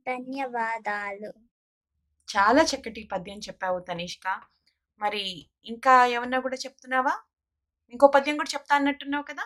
[0.08, 1.32] ధన్యవాదాలు.
[2.28, 4.42] చాలా చక్కటి పద్యం చెప్పావు తనిష్క.
[4.98, 7.22] మరి ఇంకా ఏమన్నా కూడా చెప్తున్నావా?
[7.90, 9.44] ఇంకో పద్యం కూడా చెప్తా అన్నట్టున్నావు కదా?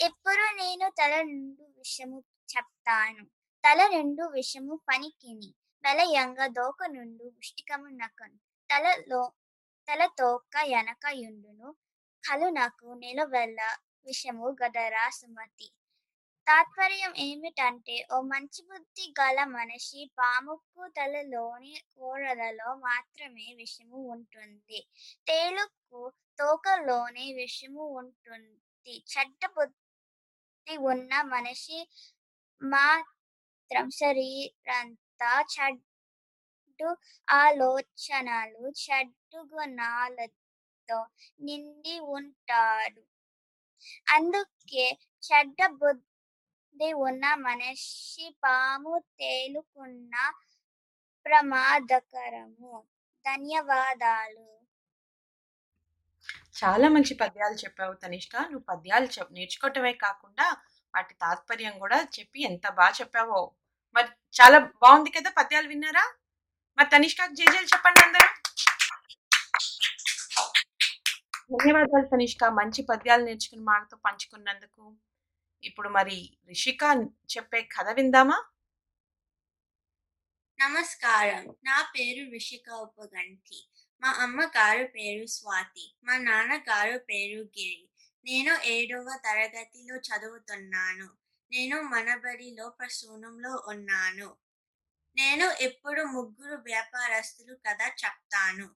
[0.00, 2.24] ఎప్పుడు నేను తల రెండు విషము
[2.56, 3.24] చెప్తాను.
[3.64, 5.54] తల రెండు విషము పనికిని.
[5.84, 8.36] వెలయంగ దోక నుండు ఉష్టికము నకను.
[8.70, 9.32] తలలో
[9.88, 11.76] తల తోక ఎనకయుండును
[12.30, 13.76] కలునకు నిలవెల్ల
[14.06, 15.72] విషము గదరా సుమతి
[16.46, 24.80] తాత్పర్యం ఏమిటంటే ఓ మంచి బుద్ధి గల మనిషి పాముక్కు తలలోని కూరలలో మాత్రమే విషము ఉంటుంది.
[25.26, 26.00] తేలుకు
[26.38, 28.94] తోకలోనే విషము ఉంటుంది.
[29.12, 29.82] చెడ్డ బుద్ధి
[30.90, 31.78] ఉన్న మనిషి
[32.62, 36.88] మాత్రం శరీరంతా చెడ్డు
[37.28, 40.98] ఆలోచనలు చెడ్డు గుణాలతో
[41.40, 43.02] నిండి ఉంటాడు.
[44.14, 44.86] అందుకే
[45.22, 46.11] చెడ్డ బుద్ధి
[46.80, 50.32] ఉన్న మనిషి పాము తేలుకున్న
[51.26, 52.84] ప్రమాదకరము.
[53.26, 54.58] ధన్యవాదాలు.
[56.64, 60.56] చాలా మంచి పద్యాలు చెప్పావు తనిష్క నువ్వు పద్యాలు చెప్ నేర్చుకోవటమే కాకుండా
[60.94, 63.52] వాటి తాత్పర్యం కూడా చెప్పి ఎంత బాగా చెప్పావో.
[63.94, 64.08] మరి
[64.40, 66.14] చాలా బాగుంది కదా పద్యాలు విన్నారా?
[66.78, 68.28] మరి తనిష్కకు జేజేలు చెప్పండి అందరూ.
[71.52, 72.44] ధన్యవాదాలు తనిష్క.
[72.44, 74.96] మంచి పద్యాలు నేర్చుకుని మాతో పంచుకున్నందుకు.
[75.64, 76.82] ఇప్పుడు మరి రిషిక
[77.36, 78.44] చెప్పే కథ విందామా?
[80.60, 81.54] నమస్కారం.
[81.64, 83.68] నా పేరు రిషిక ఉపగంటి
[84.02, 85.94] మా అమ్మగారు పేరు స్వాతి.
[86.04, 87.88] మా నాన్నగారు పేరు గిరి.
[88.24, 91.04] నేను ఏడవ తరగతిలో చదువుతున్నాను.
[91.52, 94.36] నేను మనబడిలో ప్రసూనంలో ఉన్నాను.
[95.16, 98.70] నేను ఇప్పుడు ముగ్గురు వ్యాపారస్తులు కథ చెప్తాను.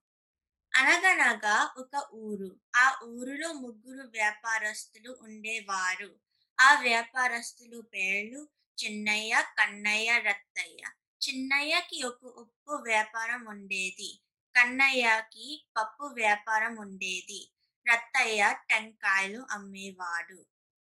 [0.74, 2.60] అనగనగా ఒక ఊరు.
[2.76, 6.25] ఆ ఊరిలో ముగ్గురు వ్యాపారస్తులు ఉండేవారు.
[6.58, 8.48] ఆ వ్యాపారస్తులు పేర్లు
[8.78, 10.82] చిన్నయ్య కన్నయ్య రత్తయ్య
[11.20, 14.22] చిన్నయ్యకి ఒక ఉప్పు వ్యాపారం ఉండేది.
[14.54, 17.40] కన్నయ్యకి పప్పు వ్యాపారం ఉండేది.
[17.86, 20.46] రత్తయ్య టెంకాయలు అమ్మేవాడు.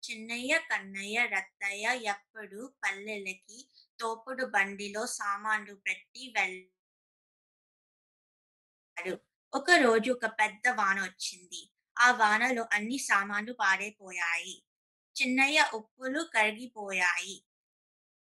[0.02, 3.58] చిన్నయ్య కన్నయ్య రత్తయ్య ఎప్పుడు పల్లెలకి
[4.00, 6.72] తోపుడు బండిలో సామాన్లు పెట్టి వెళ్ళాడు
[9.52, 11.62] ఒక రోజు ఒక పెద్ద వాన వచ్చింది.
[11.96, 14.54] ఆ వానలో అన్ని సామాన్లు పాడైపోయాయి.
[15.16, 17.44] చిన్నయ్య ఉప్పులు కరిగిపోయాయి.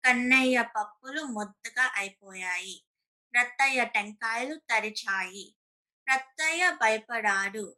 [0.05, 2.85] కన్నయ్య పప్పులు ముద్దగా అయిపోయాయి.
[3.33, 5.55] రత్తయ్య టెంకాయలు తరిచాయి.
[6.07, 7.75] రత్తయ్య భయపడాడు.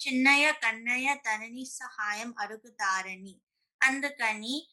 [0.00, 3.40] చిన్నయ్య కన్నయ్య తనని సహాయం అడుగుతారని.
[3.82, 4.68] అందుకని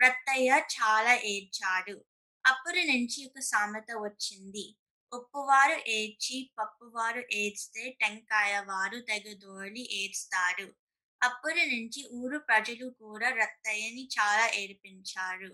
[0.00, 2.04] రత్తయ్య చాలా ఏడ్చాడు.
[2.46, 4.76] అప్పటి నుంచి ఒక సామెత వచ్చింది.
[5.12, 10.74] ఉప్పువారు ఏడ్చి పప్పువారు ఏడ్స్తే టెంకాయ వారు తెగదోలి ఏడ్స్తారు.
[11.22, 15.50] అప్పటి నుంచి ఊరు ప్రజలు కూడా రత్తయ్యని చాలా ఏడిపించారు.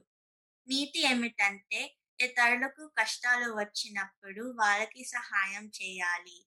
[0.68, 1.82] నీతి ఏమిటంటే
[2.18, 6.38] ఇతరులకు కష్టాలు వచ్చినప్పుడు వాళ్ళకి సహాయం చేయాలి.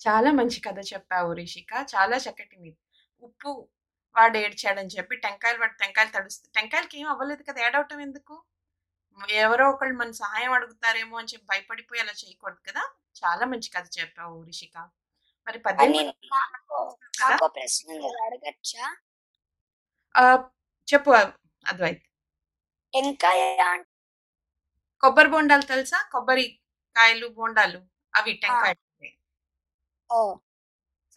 [0.00, 1.72] చాలా మంచి కథ చెప్పావు రిషిక.
[1.92, 2.80] చాలా చక్కటి నీతి
[3.22, 3.50] ఉప్పు
[4.16, 8.34] వాడు ఏడ్చాడని చెప్పి టెంకాయలు వాడు టెంకాయలు తడుస్తుంది టెంకాయలకి ఏం అవ్వలేదు కదా ఏడవటం ఎందుకు?
[9.38, 12.84] ఎవరో ఒకళ్ళు మన సహాయం అడుగుతారేమో అని చెప్పి భయపడిపోయి అలా చేయకూడదు కదా.
[13.16, 14.76] చాలా మంచి కథ చెప్పావు రిషిక.
[15.46, 15.58] మరి
[17.20, 17.88] నాకు ప్రశ్న
[18.24, 18.86] అడగచ్చా?
[20.88, 21.10] చెప్పు
[21.66, 22.02] అద్వైత్.
[22.92, 23.40] టెంకాయ
[25.02, 26.08] కొబ్బరి బొండాలు తెలుసా?
[26.12, 26.44] కొబ్బరి
[26.96, 27.80] కాయలు బొండాలు.
[28.14, 28.82] అవి టెంకాయలు
[30.10, 30.18] ఓ.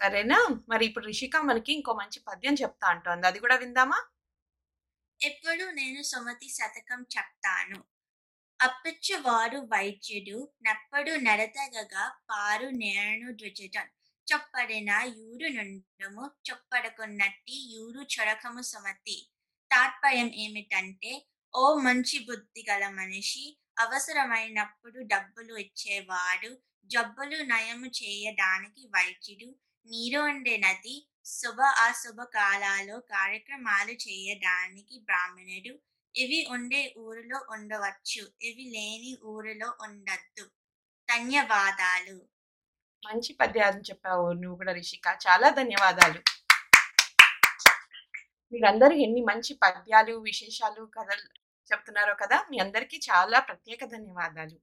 [0.01, 0.37] సరేనా?
[0.69, 3.27] మరి ఇప్పుడు రిషిక మనకి ఇంకో మంచి పద్యం చెప్తా అంటోంది.
[3.27, 3.99] అది కూడా విందామా?
[5.21, 7.79] ఎప్పుడు నేను సుమతి శతకం చెప్తాను.
[8.59, 13.87] అప్పిచ్చువాడు వైద్యుడు నెప్పడు నెడతెగగా పారు నేరను ద్విజటం
[14.33, 19.29] చొప్పడిన యూరు నుండము చొప్పడకున్నట్టి యూరు చొరకము సుమతి.
[19.71, 29.55] తాత్పర్యం ఏమిటంటే ఓ మంచి బుద్ధి గల మనిషి అవసరమైనప్పుడు డబ్బులు ఇచ్చేవాడు జబ్బులు నయము చేయడానికి వైద్యుడు
[29.87, 35.73] నీరు ఉండే నది శుభ అశుభ కాలాల్లో కార్యక్రమాలు చేయడానికి బ్రాహ్మణుడు.
[36.15, 40.45] ఇవి ఉండే ఊరిలో ఉండవచ్చు ఇవి లేని ఊరిలో ఉండద్దు.
[41.09, 42.17] ధన్యవాదాలు.
[43.07, 45.07] మంచి పద్యాలు చెప్పావు నువ్వు కూడా రిషిక.
[45.27, 46.19] చాలా ధన్యవాదాలు.
[48.51, 51.25] మీరందరూ ఎన్ని మంచి పద్యాలు విశేషాలు కథలు
[51.71, 54.57] చెప్తున్నారో కదా మీ అందరికీ చాలా ప్రత్యేక ధన్యవాదాలు.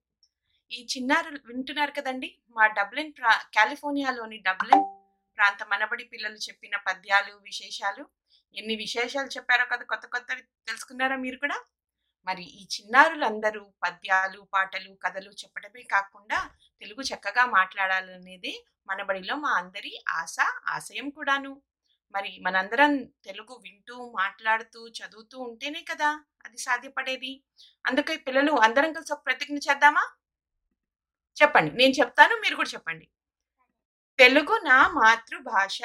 [0.70, 4.84] ఈ చిన్నారు వింటున్నారు కదండి మా డబ్లిన్ ప్రా కాలిఫోర్నియాలోని డబ్లిన్
[5.38, 8.04] ప్రాంత మనబడి పిల్లలు చెప్పిన పద్యాలు విశేషాలు.
[8.54, 11.58] ఎన్ని విశేషాలు చెప్పారో కదా కొత్త కొత్తవి తెలుసుకున్నారా మీరు కూడా?
[12.26, 16.50] మరి ఈ చిన్నారులందరూ పద్యాలు పాటలు కథలు చెప్పడమే కాకుండా
[16.80, 21.62] తెలుగు చక్కగా మాట్లాడాలనేది మనబడిలో మా అందరి ఆశ ఆశయం కూడాను.
[22.14, 26.10] మరి మనందరం తెలుగు వింటూ మాట్లాడుతూ చదువుతూ ఉంటేనే కదా
[26.46, 27.44] అది సాధ్యపడేది.
[27.86, 30.04] అందుకే పిల్లలు అందరం కలిసి ఒక ప్రతిజ్ఞ చేద్దామా?
[31.36, 31.74] చెప్పండి.
[31.74, 33.06] నేను చెప్తాను మీరు కూడా చెప్పండి.
[34.18, 35.78] తెలుగు నా మాతృభాష.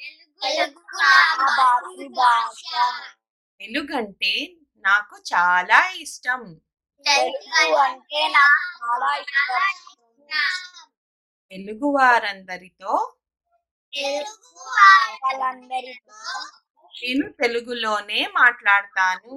[0.00, 2.62] తెలుగు నా మాతృభాష.
[3.60, 6.42] తెలుగు అంటే నాకు చాలా ఇష్టం.
[7.06, 9.93] తెలుగు అంటే నాకు చాలా ఇష్టం.
[11.52, 12.92] తెలుగు వారందరితో
[13.92, 16.20] తెలుగు వాళ్ళందరితో
[16.94, 19.32] నేను తెలుగులోనే మాట్లాడతాను.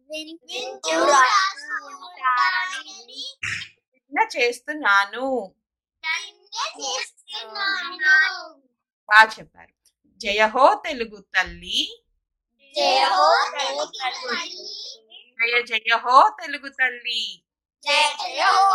[4.37, 5.27] చేస్తున్నాను
[6.79, 8.07] చేస్తున్నాను.
[9.09, 9.73] బాగా చెప్పారు.
[10.21, 11.81] జయ హో తెలుగు తల్లి.
[12.75, 14.39] జయ హో తెలుగు తల్లి
[15.39, 17.23] జయ జయ హో తెలుగు తల్లి.
[17.87, 18.67] జయ జయ హో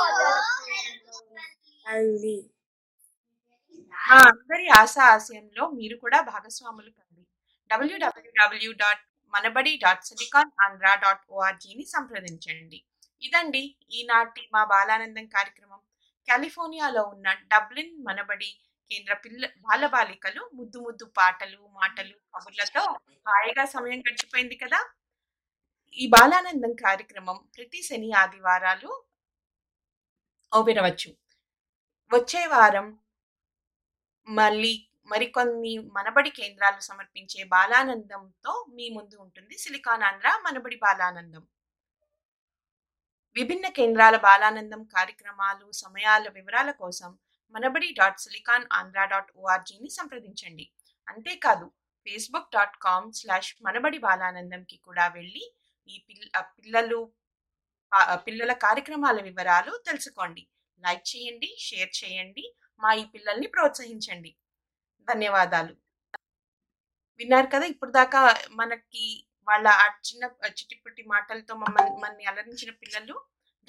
[0.65, 1.19] తెలుగు
[1.85, 2.37] తల్లి.
[3.95, 7.23] మా అందరి ఆశ ఆశయంలో మీరు కూడా భాగస్వాములు కండి.
[7.69, 9.03] WWW dot
[9.33, 12.79] Manabadi dot silicon Andhra dot ఓఆర్జీని సంప్రదించండి.
[13.21, 15.81] ఇదండి ఈనాటి మా బాలానందం కార్యక్రమం.
[16.29, 18.51] కాలిఫోర్నియాలో ఉన్న డబ్లిన్ మనబడి
[18.91, 22.83] కేంద్ర పిల్ల బాలబాలికలు ముద్దు ముద్దు పాటలు మాటలు కబుర్లతో
[23.27, 24.79] హాయిగా సమయం గడిచిపోయింది కదా?
[25.97, 28.91] ఈ బాలానందం కార్యక్రమం ప్రతి శని ఆదివారాలు
[30.51, 31.09] వినవచ్చు.
[32.11, 32.87] వచ్చే వారం
[34.27, 34.73] మళ్ళీ
[35.11, 39.55] మరికొన్ని మనబడి కేంద్రాలు సమర్పించే బాలానందంతో మీ ముందు ఉంటుంది.
[39.63, 41.43] సిలికాన్ ఆంధ్ర మనబడి బాలానందం.
[43.35, 47.11] విభిన్న కేంద్రాల బాలానందం కార్యక్రమాలు సమయాల వివరాల కోసం
[47.55, 50.65] Manabadi dot silicon Andhra dot ఓఆర్జీని సంప్రదించండి.
[51.07, 51.65] అంతేకాదు
[52.07, 55.43] Facebook dot com slash Manabadi బాలానందంకి కూడా వెళ్ళి
[55.89, 56.99] ఈ పిల్ల పిల్లలు
[58.27, 60.43] పిల్లల కార్యక్రమాల వివరాలు తెలుసుకోండి.
[60.83, 62.45] లైక్ చేయండి షేర్ చేయండి
[62.81, 64.31] మా ఈ పిల్లల్ని ప్రోత్సహించండి.
[65.07, 65.73] ధన్యవాదాలు.
[67.19, 67.65] విన్నారు కదా!
[67.65, 68.19] ఇప్పుడు దాకా
[68.51, 69.03] మనకి
[69.47, 73.15] వాళ్ళ ఆ చిన్న చిట్టిపుట్టి మాటలతో మమ్మల్ని మనని అలరించిన పిల్లలు.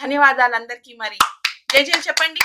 [0.01, 1.18] ధన్యవాదాలు అందరికీ మరి.
[1.72, 2.41] జయ జయ చెప్పండి.